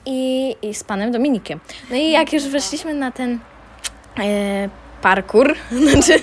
i, 0.05 0.55
i 0.61 0.73
z 0.73 0.83
panem 0.83 1.11
Dominikiem. 1.11 1.59
No 1.89 1.95
i 1.95 2.11
jak 2.11 2.33
już 2.33 2.43
weszliśmy 2.43 2.93
na 2.93 3.11
ten 3.11 3.39
e, 4.19 4.69
parkour, 5.01 5.55
znaczy 5.91 6.19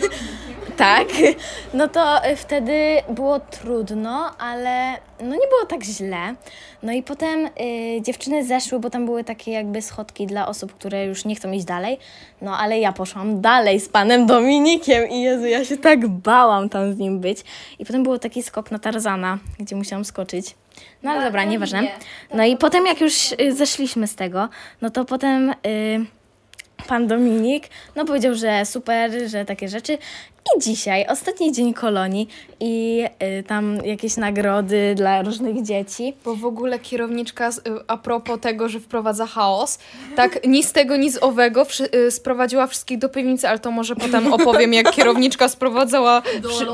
tak, 0.81 1.09
no 1.79 1.88
to 1.88 2.25
e, 2.25 2.37
wtedy 2.37 2.97
było 3.09 3.40
trudno, 3.40 4.31
ale 4.38 4.93
no 5.21 5.35
nie 5.35 5.49
było 5.49 5.66
tak 5.69 5.85
źle. 5.85 6.35
No 6.83 6.93
i 6.93 7.03
potem 7.03 7.47
e, 7.47 7.51
dziewczyny 8.03 8.45
zeszły, 8.45 8.81
bo 8.81 8.90
tam 8.90 9.07
były 9.07 9.25
takie 9.25 9.53
jakby 9.53 9.83
schodki 9.83 10.27
dla 10.27 10.49
osób, 10.49 10.75
które 10.75 11.07
już 11.07 11.25
nie 11.25 11.35
chcą 11.35 11.53
iść 11.53 11.64
dalej. 11.64 11.99
No 12.43 12.59
ale 12.59 12.79
ja 12.79 12.93
poszłam 12.93 13.40
dalej 13.40 13.81
z 13.81 13.88
panem 13.88 14.27
Dominikiem 14.27 15.09
i 15.09 15.23
Jezu, 15.23 15.47
ja 15.47 15.64
się 15.64 15.77
tak 15.77 16.09
bałam 16.09 16.69
tam 16.69 16.95
z 16.95 16.99
nim 16.99 17.21
być. 17.21 17.38
I 17.79 17.85
potem 17.85 18.03
był 18.03 18.19
taki 18.19 18.43
skok 18.43 18.71
na 18.71 18.79
Tarzana, 18.79 19.38
gdzie 19.59 19.77
musiałam 19.77 20.05
skoczyć. 20.05 20.55
No 21.03 21.11
ale 21.11 21.25
dobra, 21.25 21.45
nieważne. 21.45 21.83
No 22.35 22.45
i 22.45 22.57
potem 22.57 22.87
jak 22.87 23.01
już 23.01 23.33
y, 23.33 23.53
zeszliśmy 23.53 24.07
z 24.07 24.14
tego, 24.14 24.49
no 24.83 24.90
to 24.90 25.05
potem 25.05 25.51
y, 25.51 26.07
pan 26.88 27.07
Dominik 27.07 27.69
no 27.97 28.05
powiedział, 28.05 28.35
że 28.35 28.64
super, 28.66 29.11
że 29.27 29.45
takie 29.45 29.69
rzeczy. 29.69 29.99
I 30.57 30.61
dzisiaj, 30.61 31.07
ostatni 31.09 31.53
dzień 31.53 31.75
kolonii 31.75 32.29
i 32.61 33.05
y, 33.38 33.43
tam 33.43 33.77
jakieś 33.85 34.16
nagrody 34.16 34.95
dla 34.97 35.23
różnych 35.23 35.62
dzieci. 35.62 36.14
Bo 36.25 36.35
w 36.37 36.45
ogóle 36.45 36.79
kierowniczka, 36.79 37.51
z- 37.53 37.59
y, 37.59 37.62
a 37.87 37.97
propos 37.97 38.40
tego, 38.40 38.69
że 38.69 38.81
wprowadza 38.81 39.27
chaos, 39.27 39.79
tak 40.16 40.47
ni 40.47 40.62
z 40.62 40.73
tego, 40.73 40.97
ni 40.97 41.11
z 41.11 41.23
owego 41.23 41.64
wszy- 41.64 41.88
y, 41.95 42.11
sprowadziła 42.11 42.66
wszystkich 42.66 42.99
do 42.99 43.09
piwnicy, 43.09 43.49
ale 43.49 43.59
to 43.59 43.71
może 43.71 43.97
potem 43.97 44.33
opowiem, 44.33 44.75
jak 44.75 44.90
kierowniczka 44.90 45.49
sprowadzała 45.49 46.21
wszy- 46.21 46.66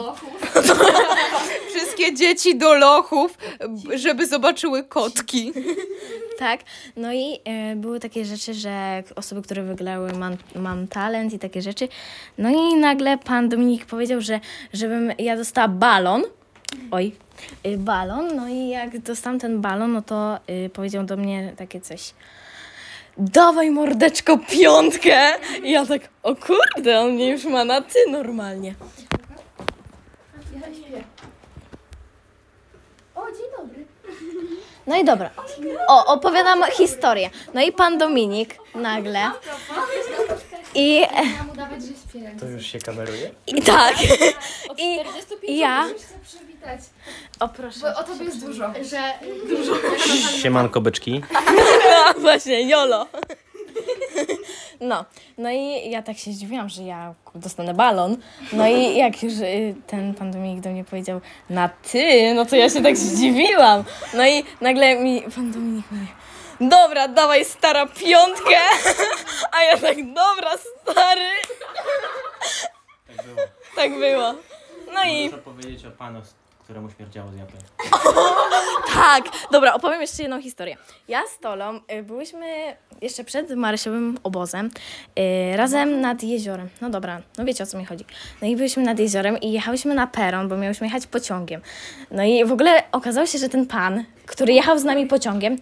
wszystkie 1.96 2.14
dzieci 2.14 2.58
do 2.58 2.74
lochów, 2.74 3.38
żeby 3.94 4.26
zobaczyły 4.26 4.84
kotki. 4.84 5.52
Tak, 6.38 6.60
no 6.96 7.12
i 7.12 7.38
y, 7.72 7.76
były 7.76 8.00
takie 8.00 8.24
rzeczy, 8.24 8.54
że 8.54 9.02
osoby, 9.14 9.42
które 9.42 9.62
wygrały 9.62 10.12
mam, 10.12 10.36
mam 10.54 10.88
talent 10.88 11.32
i 11.32 11.38
takie 11.38 11.62
rzeczy. 11.62 11.88
No 12.38 12.50
i 12.50 12.74
nagle 12.74 13.18
pan 13.18 13.48
Dominik 13.48 13.86
powiedział, 13.86 14.20
że 14.20 14.40
żebym 14.72 15.12
ja 15.18 15.36
dostała 15.36 15.68
balon. 15.68 16.22
Oj, 16.90 17.12
y, 17.66 17.78
balon. 17.78 18.36
No 18.36 18.48
i 18.48 18.68
jak 18.68 18.98
dostałam 18.98 19.40
ten 19.40 19.60
balon, 19.60 19.92
no 19.92 20.02
to 20.02 20.38
y, 20.66 20.70
powiedział 20.70 21.04
do 21.04 21.16
mnie 21.16 21.52
takie 21.56 21.80
coś. 21.80 22.14
Dawaj 23.18 23.70
mordeczko 23.70 24.38
piątkę! 24.38 25.32
I 25.62 25.70
ja 25.70 25.86
tak, 25.86 26.02
o 26.22 26.34
kurde, 26.34 27.00
on 27.00 27.12
mnie 27.12 27.30
już 27.30 27.44
ma 27.44 27.64
na 27.64 27.80
ty 27.80 27.98
normalnie. 28.10 28.74
No 34.86 34.96
i 34.96 35.04
dobra. 35.04 35.30
O, 35.88 36.06
opowiadam 36.12 36.62
historię. 36.72 37.30
No 37.54 37.62
i 37.62 37.72
pan 37.72 37.98
Dominik 37.98 38.54
nagle. 38.74 39.30
I, 40.74 41.02
To 42.40 42.46
już 42.46 42.66
się 42.66 42.78
kameruje? 42.78 43.30
i 43.46 43.62
tak. 43.62 43.94
I, 44.78 44.98
ja. 45.58 45.86
przywitać, 46.24 46.80
O 47.40 47.48
proszę. 47.48 47.80
bo 47.80 48.00
o 48.00 48.04
tobie 48.04 48.24
jest 48.24 48.46
dużo. 48.46 48.72
Że 48.82 49.12
Siemanko 50.42 50.80
byczki. 50.80 51.22
No 51.34 52.14
właśnie, 52.20 52.68
jolo. 52.68 53.06
No, 54.80 55.04
no 55.38 55.50
i 55.50 55.90
ja 55.90 56.02
tak 56.02 56.18
się 56.18 56.32
zdziwiłam, 56.32 56.68
że 56.68 56.82
ja 56.82 57.14
dostanę 57.34 57.74
balon. 57.74 58.16
No 58.52 58.68
i 58.68 58.96
jak 58.96 59.22
już 59.22 59.32
y, 59.32 59.74
ten 59.86 60.14
pan 60.14 60.30
Dominik 60.30 60.60
do 60.60 60.70
mnie 60.70 60.84
powiedział 60.84 61.20
na 61.50 61.68
ty, 61.68 62.34
no 62.34 62.46
to 62.46 62.56
ja 62.56 62.70
się 62.70 62.82
tak 62.82 62.96
zdziwiłam. 62.96 63.84
No 64.14 64.26
i 64.26 64.44
nagle 64.60 64.96
mi 64.96 65.22
pan 65.22 65.52
Dominik 65.52 65.84
mówi, 65.90 66.06
dobra, 66.60 67.08
dawaj 67.08 67.44
stara 67.44 67.86
piątkę. 67.86 68.58
A 69.58 69.62
ja 69.62 69.78
tak, 69.78 69.96
dobra, 69.96 70.50
stary. 70.56 71.30
Tak 73.06 73.26
było. 73.26 73.36
Tak 73.76 73.98
było. 73.98 74.34
No 74.94 75.04
i 75.04 75.24
Muszę 75.24 75.38
powiedzieć 75.38 75.84
o 75.86 75.90
panu, 75.90 76.20
któremu 76.66 76.90
śmierdziało 76.90 77.30
z 77.32 77.36
japy. 77.36 77.52
Tak, 78.94 79.24
dobra, 79.52 79.74
opowiem 79.74 80.00
jeszcze 80.00 80.22
jedną 80.22 80.42
historię. 80.42 80.76
Ja 81.08 81.22
z 81.26 81.38
Tolą 81.38 81.80
y, 81.92 82.02
byłyśmy 82.02 82.76
jeszcze 83.02 83.24
przed 83.24 83.50
Marysiowym 83.50 84.18
obozem 84.22 84.70
y, 85.18 85.56
razem 85.56 86.00
nad 86.00 86.22
jeziorem. 86.22 86.68
No 86.80 86.90
dobra, 86.90 87.20
no 87.38 87.44
wiecie 87.44 87.64
o 87.64 87.66
co 87.66 87.78
mi 87.78 87.84
chodzi. 87.84 88.04
No 88.42 88.48
i 88.48 88.56
byliśmy 88.56 88.82
nad 88.82 88.98
jeziorem 88.98 89.40
i 89.40 89.52
jechałyśmy 89.52 89.94
na 89.94 90.06
peron, 90.06 90.48
bo 90.48 90.56
miałyśmy 90.56 90.86
jechać 90.86 91.06
pociągiem. 91.06 91.60
No 92.10 92.24
i 92.24 92.44
w 92.44 92.52
ogóle 92.52 92.82
okazało 92.92 93.26
się, 93.26 93.38
że 93.38 93.48
ten 93.48 93.66
pan, 93.66 94.04
który 94.26 94.52
jechał 94.52 94.78
z 94.78 94.84
nami 94.84 95.06
pociągiem, 95.06 95.56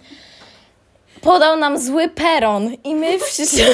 podał 1.20 1.56
nam 1.56 1.78
zły 1.78 2.08
peron 2.08 2.70
i 2.84 2.94
my 2.94 3.18
wszyscy 3.28 3.64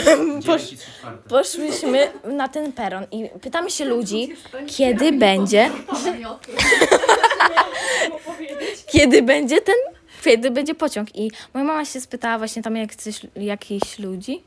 posz, 0.46 0.62
9 0.62 0.72
i 0.72 0.76
3 0.76 0.90
czwarte. 0.98 1.28
poszłyśmy 1.28 2.12
na 2.24 2.48
ten 2.48 2.72
peron 2.72 3.06
i 3.10 3.30
pytamy 3.40 3.70
się 3.70 3.84
ludzi, 3.84 4.34
kiedy 4.66 5.12
będzie 5.12 5.70
kiedy 8.92 9.22
będzie 9.22 9.60
ten, 9.60 9.74
kiedy 10.24 10.50
będzie 10.50 10.74
pociąg. 10.74 11.16
I 11.16 11.30
moja 11.54 11.66
mama 11.66 11.84
się 11.84 12.00
spytała 12.00 12.38
właśnie 12.38 12.62
tam 12.62 12.76
jak 12.76 12.94
coś, 12.94 13.20
jakichś 13.36 13.98
ludzi. 13.98 14.42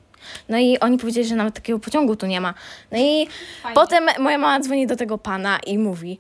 No 0.50 0.58
i 0.58 0.80
oni 0.80 0.98
powiedzieli, 0.98 1.28
że 1.28 1.36
nawet 1.36 1.56
takiego 1.56 1.80
pociągu 1.80 2.16
tu 2.16 2.26
nie 2.26 2.42
ma. 2.42 2.54
No 2.92 2.98
i 2.98 3.28
potem 3.74 4.06
moja 4.20 4.38
mama 4.38 4.60
dzwoni 4.60 4.88
do 4.88 4.96
tego 4.96 5.18
pana 5.18 5.60
i 5.68 5.78
mówi, 5.78 6.18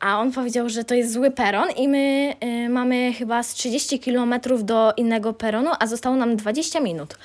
a 0.00 0.20
on 0.20 0.32
powiedział, 0.32 0.68
że 0.68 0.84
to 0.84 0.94
jest 0.94 1.12
zły 1.12 1.30
peron 1.30 1.70
i 1.76 1.88
my 1.88 2.34
y, 2.66 2.68
mamy 2.68 3.12
chyba 3.12 3.42
z 3.42 3.54
30 3.54 4.00
kilometrów 4.00 4.64
do 4.64 4.92
innego 4.96 5.32
peronu, 5.32 5.70
a 5.80 5.86
zostało 5.86 6.16
nam 6.16 6.36
20 6.36 6.80
minut. 6.80 7.18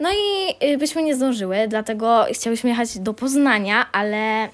No 0.00 0.08
i 0.10 0.54
y, 0.72 0.78
byśmy 0.78 1.02
nie 1.02 1.14
zdążyły, 1.14 1.56
dlatego 1.68 2.26
chciałyśmy 2.32 2.70
jechać 2.70 2.98
do 2.98 3.14
Poznania, 3.14 3.86
ale 3.92 4.48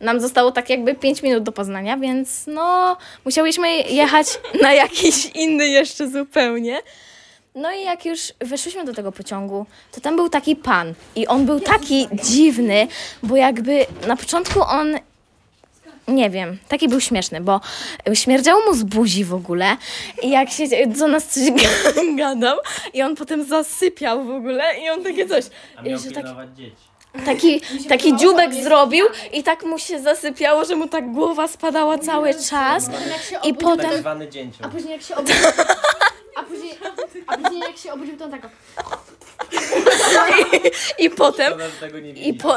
nam 0.00 0.20
zostało 0.20 0.52
tak 0.52 0.70
jakby 0.70 0.94
5 0.94 1.22
minut 1.22 1.42
do 1.42 1.52
Poznania, 1.52 1.96
więc 1.96 2.46
no 2.46 2.96
musiałyśmy 3.24 3.68
jechać 3.82 4.26
na 4.62 4.72
jakiś 4.72 5.26
inny 5.26 5.68
jeszcze 5.68 6.08
zupełnie. 6.10 6.78
No 7.54 7.72
i 7.72 7.82
jak 7.84 8.04
już 8.06 8.20
weszliśmy 8.40 8.84
do 8.84 8.94
tego 8.94 9.12
pociągu, 9.12 9.66
to 9.92 10.00
tam 10.00 10.16
był 10.16 10.28
taki 10.28 10.56
pan 10.56 10.94
i 11.16 11.26
on 11.26 11.46
był 11.46 11.60
taki 11.60 12.08
dziwny, 12.12 12.88
bo 13.22 13.36
jakby 13.36 13.86
na 14.06 14.16
początku 14.16 14.62
on 14.62 14.94
nie 16.08 16.30
wiem, 16.30 16.58
taki 16.68 16.88
był 16.88 17.00
śmieszny, 17.00 17.40
bo 17.40 17.60
śmierdziało 18.14 18.64
mu 18.66 18.74
z 18.74 18.82
buzi 18.82 19.24
w 19.24 19.34
ogóle 19.34 19.76
i 20.22 20.30
jak 20.30 20.50
się 20.50 20.64
do 20.86 21.08
nas 21.08 21.26
coś 21.26 21.42
ga- 21.42 22.16
gadał 22.18 22.58
i 22.94 23.02
on 23.02 23.16
potem 23.16 23.44
zasypiał 23.44 24.24
w 24.24 24.30
ogóle 24.30 24.64
i 24.84 24.90
on 24.90 25.02
takie 25.04 25.26
coś, 25.26 25.44
A 25.76 25.82
miał 25.82 25.98
że 25.98 26.10
tak, 26.10 26.24
dzieci. 26.54 26.76
Taki, 27.24 27.60
taki 27.88 28.16
dziubek 28.16 28.54
zrobił 28.54 29.06
i 29.32 29.42
tak 29.42 29.64
mu 29.64 29.78
się 29.78 30.00
zasypiało, 30.00 30.64
że 30.64 30.76
mu 30.76 30.88
tak 30.88 31.12
głowa 31.12 31.48
spadała 31.48 31.98
cały 31.98 32.34
czas 32.34 32.86
i 33.44 33.54
Tak 33.54 33.58
potem 33.62 33.98
zwany 33.98 34.28
dzięcioł. 34.28 34.66
A 34.66 34.68
później 34.68 34.92
jak 34.92 35.02
się 35.02 35.14
obudził, 35.16 35.36
a 36.36 36.42
później, 36.42 36.78
a 37.26 37.36
później 37.36 37.60
jak 37.60 37.76
się 37.76 37.92
obudził, 37.92 38.16
to 38.16 38.24
on 38.24 38.30
tak 38.30 38.48
i 40.98 41.10
potem 41.10 41.46
Szkoda, 41.46 41.68
że 41.68 41.80
tego 41.80 41.98
nie 41.98 42.12
i, 42.12 42.34
po, 42.34 42.56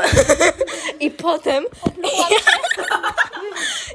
i 1.00 1.12
potem 1.12 1.64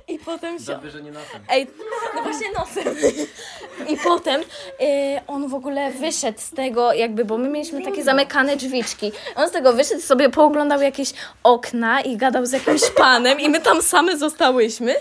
i 0.09 0.19
potem 0.19 0.59
się 0.59 0.65
Dobrze, 0.65 0.91
że 0.91 1.03
nie 1.03 1.11
nosem. 1.11 1.41
Ej, 1.49 1.67
no 2.15 2.23
właśnie 2.23 2.47
nosem. 2.59 2.97
I 3.93 3.97
potem 3.97 4.41
y, 4.41 4.45
on 5.27 5.49
w 5.49 5.55
ogóle 5.55 5.93
wyszedł 5.93 6.41
z 6.41 6.51
tego, 6.51 6.93
jakby, 6.93 7.25
bo 7.25 7.39
my 7.39 7.49
mieliśmy 7.49 7.85
takie 7.85 8.05
zamykane 8.05 8.57
drzwiczki. 8.57 9.13
On 9.37 9.49
z 9.49 9.53
tego 9.53 9.73
wyszedł, 9.73 10.01
sobie 10.01 10.31
pooglądał 10.31 10.81
jakieś 10.81 11.13
okna 11.43 12.01
i 12.01 12.17
gadał 12.17 12.47
z 12.47 12.53
jakimś 12.53 12.83
panem 12.97 13.41
i 13.41 13.49
my 13.49 13.61
tam 13.61 13.83
same 13.83 14.19
zostałyśmy. 14.19 14.95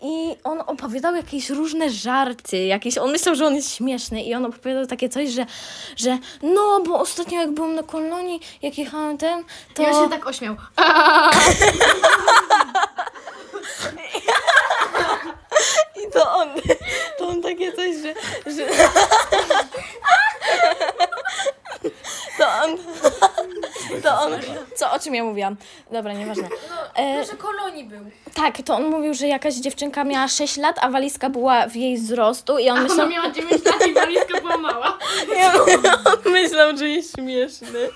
I 0.00 0.36
on 0.44 0.60
opowiadał 0.66 1.14
jakieś 1.14 1.50
różne 1.50 1.90
żarty, 1.90 2.64
jakieś, 2.64 2.98
on 2.98 3.12
myślał, 3.12 3.34
że 3.34 3.46
on 3.46 3.54
jest 3.54 3.74
śmieszny 3.74 4.22
i 4.22 4.34
on 4.34 4.44
opowiadał 4.44 4.86
takie 4.86 5.08
coś, 5.08 5.30
że, 5.30 5.46
że 5.96 6.18
no, 6.42 6.80
bo 6.86 7.00
ostatnio 7.00 7.40
jak 7.40 7.50
byłem 7.50 7.74
na 7.74 7.82
kolonii, 7.82 8.40
jak 8.62 8.78
jechałem 8.78 9.18
ten, 9.18 9.44
to... 9.74 9.84
On 9.84 10.04
się 10.04 10.10
tak 10.10 10.26
ośmiał. 10.26 10.56
I 16.02 16.10
to 16.12 16.34
on, 16.34 16.48
to 17.18 17.28
on 17.28 17.42
takie 17.42 17.72
coś, 17.72 17.96
że, 17.96 18.14
że... 18.52 18.66
To 22.38 22.44
on, 22.64 22.76
to 24.02 24.20
on, 24.20 24.32
co, 24.76 24.92
o 24.92 24.98
czym 24.98 25.14
ja 25.14 25.24
mówiłam? 25.24 25.56
Dobra, 25.90 26.12
nieważne. 26.12 26.48
E, 26.98 27.24
Że 27.24 27.32
kolonii 27.36 27.84
był. 27.84 28.00
tak, 28.34 28.62
to 28.62 28.74
on 28.74 28.90
mówił, 28.90 29.14
że 29.14 29.26
jakaś 29.26 29.54
dziewczynka 29.54 30.04
miała 30.04 30.28
6 30.28 30.56
lat, 30.56 30.76
a 30.80 30.90
walizka 30.90 31.30
była 31.30 31.66
w 31.68 31.76
jej 31.76 31.96
wzrostu 31.96 32.58
i 32.58 32.70
on 32.70 32.78
Ona 32.78 32.88
myślał, 32.88 33.08
miała 33.08 33.30
9 33.30 33.64
lat 33.64 33.86
i 33.86 33.94
walizka 33.94 34.40
była 34.40 34.56
mała. 34.58 34.98
on 36.26 36.32
myślał, 36.32 36.76
że 36.76 36.88
jest 36.88 37.14
śmieszny. 37.16 37.88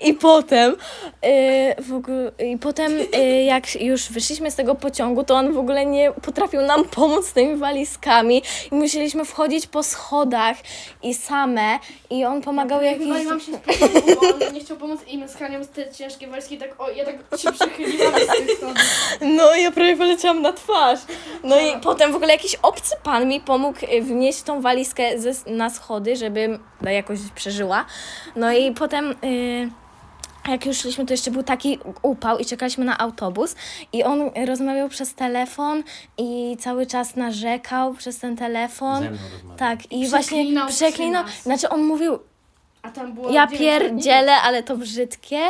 I 0.00 0.14
potem, 0.14 0.76
e, 1.22 1.82
w 1.82 1.92
ogóle, 1.94 2.32
i 2.52 2.58
potem 2.58 2.92
e, 3.12 3.44
jak 3.44 3.82
już 3.82 4.08
wyszliśmy 4.08 4.50
z 4.50 4.54
tego 4.54 4.74
pociągu, 4.74 5.24
to 5.24 5.34
on 5.34 5.52
w 5.52 5.58
ogóle 5.58 5.86
nie 5.86 6.12
potrafił 6.12 6.60
nam 6.60 6.84
pomóc 6.84 7.26
z 7.26 7.32
tymi 7.32 7.56
walizkami 7.56 8.42
i 8.72 8.74
musieliśmy 8.74 9.24
wchodzić 9.24 9.66
po 9.66 9.82
schodach 9.82 10.56
i 11.02 11.14
same 11.14 11.78
i 12.10 12.24
on 12.24 12.42
pomagał 12.42 12.82
jakiś... 12.82 13.07
Wywaliłam 13.08 13.40
się 13.40 13.52
z 13.52 13.56
pociągu, 13.56 14.00
bo 14.20 14.46
on 14.46 14.54
nie 14.54 14.60
chciał 14.60 14.76
pomóc 14.76 15.00
i 15.06 15.18
my 15.18 15.28
z 15.28 15.68
te 15.68 15.92
ciężkie 15.92 16.26
walizki 16.28 16.54
i 16.54 16.58
tak, 16.58 16.80
o, 16.80 16.90
ja 16.90 17.04
tak 17.04 17.40
się 17.40 17.52
przychyliłam 17.52 18.14
z 18.14 18.26
tych 18.26 18.56
schodów. 18.56 18.76
No 19.20 19.54
ja 19.54 19.70
prawie 19.70 19.96
poleciałam 19.96 20.42
na 20.42 20.52
twarz. 20.52 21.00
No 21.44 21.60
i 21.60 21.80
potem 21.82 22.12
w 22.12 22.16
ogóle 22.16 22.32
jakiś 22.32 22.54
obcy 22.54 22.94
pan 23.02 23.28
mi 23.28 23.40
pomógł 23.40 23.78
y, 23.92 24.02
wnieść 24.02 24.42
tą 24.42 24.60
walizkę 24.60 25.18
ze, 25.20 25.32
na 25.50 25.70
schody, 25.70 26.16
żebym 26.16 26.58
no, 26.80 26.90
jakoś 26.90 27.18
przeżyła. 27.34 27.84
No 28.36 28.52
i 28.52 28.72
potem... 28.72 29.14
Y, 29.24 29.70
jak 30.48 30.66
już 30.66 30.76
szliśmy, 30.78 31.06
to 31.06 31.12
jeszcze 31.12 31.30
był 31.30 31.42
taki 31.42 31.78
upał 32.02 32.38
i 32.38 32.46
czekaliśmy 32.46 32.84
na 32.84 32.98
autobus 32.98 33.54
i 33.92 34.04
on 34.04 34.30
rozmawiał 34.46 34.88
przez 34.88 35.14
telefon 35.14 35.82
i 36.18 36.56
cały 36.60 36.86
czas 36.86 37.16
narzekał 37.16 37.94
przez 37.94 38.18
ten 38.18 38.36
telefon. 38.36 39.02
Ze 39.02 39.10
mną 39.10 39.18
rozmawia. 39.32 39.58
Tak, 39.58 39.92
i 39.92 40.06
Przeklinał 40.06 40.64
właśnie 40.64 40.86
przeklinał. 40.88 41.24
przy 41.24 41.34
nas. 41.34 41.42
Znaczy 41.42 41.68
on 41.68 41.84
mówił, 41.84 42.18
A 42.82 42.90
tam 42.90 43.12
było 43.12 43.30
ja 43.30 43.46
dziewięć 43.46 43.60
pierdzielę, 43.60 44.32
ale 44.32 44.62
to 44.62 44.76
brzydkie. 44.76 45.40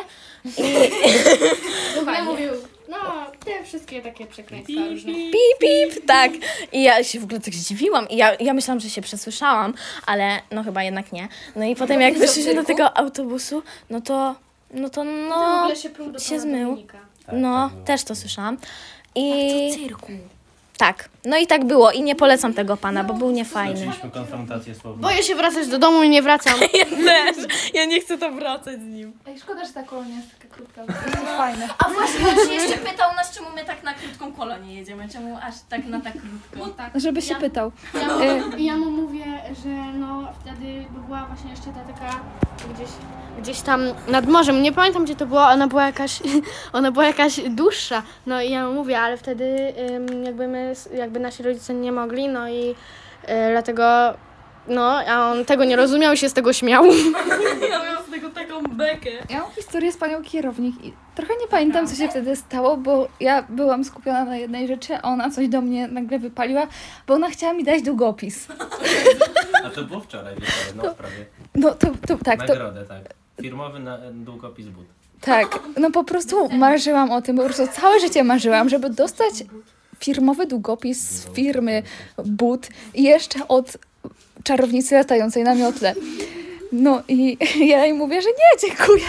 W 1.96 1.98
ogóle 1.98 2.22
mówił, 2.22 2.50
no, 2.88 2.96
te 3.44 3.64
wszystkie 3.64 4.02
takie 4.02 4.26
przekleństwa 4.26 4.88
różne. 4.90 5.12
pip, 5.12 5.58
pip, 5.60 6.06
tak. 6.06 6.32
I 6.72 6.82
ja 6.82 7.04
się 7.04 7.20
w 7.20 7.24
ogóle 7.24 7.40
tak 7.40 7.54
zdziwiłam 7.54 8.08
i 8.08 8.16
ja, 8.16 8.34
ja 8.40 8.54
myślałam, 8.54 8.80
że 8.80 8.90
się 8.90 9.02
przesłyszałam, 9.02 9.74
ale 10.06 10.40
no 10.50 10.62
chyba 10.62 10.82
jednak 10.82 11.12
nie. 11.12 11.28
No 11.56 11.64
i 11.64 11.76
potem 11.76 12.00
jak 12.00 12.18
wyszliśmy 12.18 12.54
do 12.54 12.64
tego 12.64 12.96
autobusu, 12.96 13.62
no 13.90 14.00
to, 14.00 14.34
no 14.70 14.90
to 14.90 15.04
W 15.04 15.06
no, 15.28 15.60
ogóle 15.60 15.76
się 15.76 15.90
pluł 15.90 16.10
do 16.10 16.18
się 16.18 16.28
pana 16.28 16.40
zmył. 16.40 16.68
Dominika. 16.70 16.98
Tak, 17.26 17.34
no, 17.38 17.64
tak 17.64 17.72
było. 17.72 17.86
też 17.86 18.04
to 18.04 18.14
słyszałam. 18.14 18.56
I 19.14 19.70
tak, 20.78 21.08
no 21.24 21.36
i 21.38 21.46
tak 21.46 21.64
było 21.64 21.90
i 21.90 22.02
nie 22.02 22.14
polecam 22.14 22.54
tego 22.54 22.76
pana, 22.76 23.04
bo 23.04 23.14
był 23.14 23.30
niefajny. 23.30 23.90
Konfrontację 24.12 24.74
słowną. 24.74 25.02
Boję 25.02 25.22
się 25.22 25.34
wracać 25.34 25.68
do 25.68 25.78
domu 25.78 26.02
i 26.02 26.08
nie 26.08 26.22
wracam. 26.22 26.54
Ja 26.78 26.84
też, 27.34 27.36
ja 27.74 27.84
nie 27.84 28.00
chcę 28.00 28.18
tam 28.18 28.38
wracać 28.38 28.80
z 28.80 28.84
nim. 28.84 29.12
Ej, 29.26 29.38
szkoda, 29.38 29.64
że 29.64 29.72
ta 29.72 29.82
kolonia 29.82 30.16
jest 30.16 30.28
taka 30.38 30.54
krótka. 30.54 30.80
bo 30.86 30.92
To 31.12 31.20
jest 31.20 31.36
fajne. 31.36 31.68
A 31.78 31.88
właśnie 31.90 32.28
on 32.28 32.48
się 32.48 32.54
jeszcze 32.54 32.78
pytał 32.78 33.14
nas, 33.16 33.34
czemu 33.34 33.46
my 33.56 33.64
tak 33.64 33.82
na 33.82 33.94
krótką 33.94 34.32
kolonię 34.32 34.74
jedziemy, 34.74 35.08
czemu 35.08 35.38
aż 35.42 35.54
tak 35.68 35.84
na 35.84 36.00
tak 36.00 36.12
krótko. 36.52 36.82
Żeby 36.94 37.22
się 37.22 37.34
pytał. 37.34 37.72
Ja 37.94 38.08
mu, 38.08 38.56
ja 38.58 38.76
mu 38.76 38.90
mówię, 38.90 39.24
że 39.64 39.68
no 39.98 40.32
wtedy 40.40 40.84
by 40.90 41.00
była 41.06 41.24
właśnie 41.26 41.50
jeszcze 41.50 41.66
ta 41.66 41.92
taka 41.92 42.20
gdzieś, 42.74 42.88
gdzieś 43.42 43.60
tam 43.60 43.80
nad 44.08 44.26
morzem. 44.26 44.62
Nie 44.62 44.72
pamiętam 44.72 45.04
gdzie 45.04 45.16
to 45.16 45.26
było, 45.26 45.42
ona 45.46 45.66
była 45.66 45.86
jakaś, 45.86 46.20
ona 46.72 46.92
była 46.92 47.06
jakaś 47.06 47.40
dłuższa. 47.50 48.02
No 48.26 48.42
i 48.42 48.50
ja 48.50 48.66
mu 48.66 48.72
mówię, 48.74 49.00
ale 49.00 49.16
wtedy 49.16 49.74
ym, 49.90 50.24
jakby 50.24 50.48
my, 50.48 50.67
jakby 50.94 51.20
nasi 51.20 51.42
rodzice 51.42 51.74
nie 51.74 51.92
mogli, 51.92 52.28
no 52.28 52.48
i 52.48 52.70
y, 52.70 53.26
dlatego 53.50 54.14
no, 54.68 54.98
a 55.08 55.30
on 55.30 55.44
tego 55.44 55.64
nie 55.64 55.76
rozumiał 55.76 56.12
i 56.12 56.16
się 56.16 56.28
z 56.28 56.32
tego 56.32 56.52
śmiał. 56.52 56.84
Ja 57.70 57.82
miałam 57.82 58.04
z 58.08 58.10
tego 58.10 58.30
taką 58.30 58.62
bekę. 58.62 59.10
Ja 59.30 59.40
mam 59.40 59.50
historię 59.50 59.92
z 59.92 59.96
panią 59.96 60.22
kierownik 60.22 60.84
i 60.84 60.92
trochę 61.14 61.32
nie 61.40 61.48
pamiętam, 61.48 61.86
co 61.86 61.94
się 61.94 62.08
wtedy 62.08 62.36
stało, 62.36 62.76
bo 62.76 63.08
ja 63.20 63.42
byłam 63.48 63.84
skupiona 63.84 64.24
na 64.24 64.36
jednej 64.36 64.68
rzeczy, 64.68 64.96
a 64.96 65.02
ona 65.02 65.30
coś 65.30 65.48
do 65.48 65.60
mnie 65.60 65.88
nagle 65.88 66.18
wypaliła, 66.18 66.66
bo 67.06 67.14
ona 67.14 67.30
chciała 67.30 67.52
mi 67.52 67.64
dać 67.64 67.82
długopis. 67.82 68.46
A 69.64 69.70
to 69.70 69.82
było 69.82 70.00
wczoraj 70.00 70.34
wieczorem, 70.34 70.76
no 70.76 70.94
prawie. 70.94 71.26
No 71.54 71.74
to, 71.74 71.86
to 72.06 72.24
tak, 72.24 72.46
to, 72.46 72.52
Nagrodę, 72.52 72.84
tak. 72.84 73.02
Firmowy 73.40 73.78
na, 73.78 73.98
długopis 74.12 74.66
but. 74.66 74.86
tak, 75.20 75.60
no 75.80 75.90
po 75.90 76.04
prostu 76.04 76.48
marzyłam 76.48 77.10
o 77.10 77.22
tym, 77.22 77.36
po 77.36 77.44
prostu 77.44 77.66
całe 77.66 78.00
życie 78.00 78.24
marzyłam, 78.24 78.68
żeby 78.68 78.90
dostać 78.90 79.34
firmowy 80.00 80.46
długopis 80.46 81.00
z 81.00 81.28
firmy 81.34 81.82
But 82.24 82.68
i 82.94 83.02
jeszcze 83.02 83.48
od 83.48 83.76
czarownicy 84.44 84.94
latającej 84.94 85.44
na 85.44 85.54
miotle. 85.54 85.94
No 86.72 87.02
i 87.08 87.38
ja 87.72 87.84
jej 87.84 87.94
mówię, 87.94 88.22
że 88.22 88.28
nie, 88.28 88.68
dziękuję. 88.68 89.04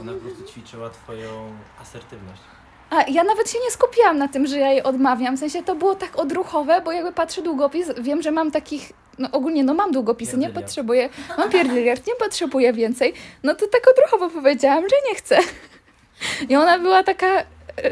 Ona 0.00 0.12
po 0.12 0.18
prostu 0.18 0.44
ćwiczyła 0.52 0.90
twoją 0.90 1.52
asertywność. 1.80 2.42
A 2.90 3.02
ja 3.10 3.24
nawet 3.24 3.50
się 3.50 3.58
nie 3.64 3.70
skupiłam 3.70 4.18
na 4.18 4.28
tym, 4.28 4.46
że 4.46 4.58
ja 4.58 4.70
jej 4.70 4.82
odmawiam. 4.82 5.36
W 5.36 5.40
sensie 5.40 5.62
to 5.62 5.74
było 5.74 5.94
tak 5.94 6.18
odruchowe, 6.18 6.80
bo 6.84 6.92
jakby 6.92 7.12
patrzę 7.12 7.42
długopis, 7.42 7.88
wiem, 8.00 8.22
że 8.22 8.30
mam 8.30 8.50
takich. 8.50 8.92
No 9.18 9.28
ogólnie 9.32 9.64
no 9.64 9.74
mam 9.74 9.92
długopisy, 9.92 10.38
nie 10.38 10.50
potrzebuję. 10.50 11.08
Mam 11.38 11.50
pierdyliard, 11.50 12.06
nie 12.06 12.14
potrzebuję 12.14 12.72
więcej. 12.72 13.14
No 13.42 13.54
to 13.54 13.66
tak 13.66 13.82
odruchowo 13.90 14.30
powiedziałam, 14.40 14.84
że 14.88 14.96
nie 15.08 15.14
chcę. 15.14 15.38
I 16.48 16.56
ona 16.56 16.78
była 16.78 17.02
taka 17.02 17.42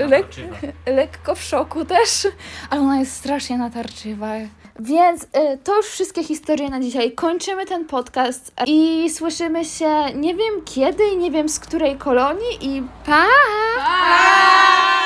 lek, 0.08 0.26
lekko 0.96 1.34
w 1.34 1.42
szoku 1.42 1.84
też, 1.84 2.28
ale 2.70 2.80
ona 2.80 2.98
jest 2.98 3.16
strasznie 3.16 3.58
natarczywa. 3.58 4.32
Więc 4.80 5.22
y, 5.22 5.28
to 5.64 5.76
już 5.76 5.86
wszystkie 5.86 6.24
historie 6.24 6.70
na 6.70 6.80
dzisiaj. 6.80 7.12
Kończymy 7.12 7.66
ten 7.66 7.84
podcast 7.84 8.52
i 8.66 9.10
słyszymy 9.10 9.64
się 9.64 10.04
nie 10.14 10.34
wiem 10.34 10.64
kiedy 10.64 11.04
i 11.04 11.16
nie 11.16 11.30
wiem 11.30 11.48
z 11.48 11.60
której 11.60 11.96
kolonii 11.96 12.58
i 12.60 12.82
pa! 13.06 13.26
Pa! 13.76 14.99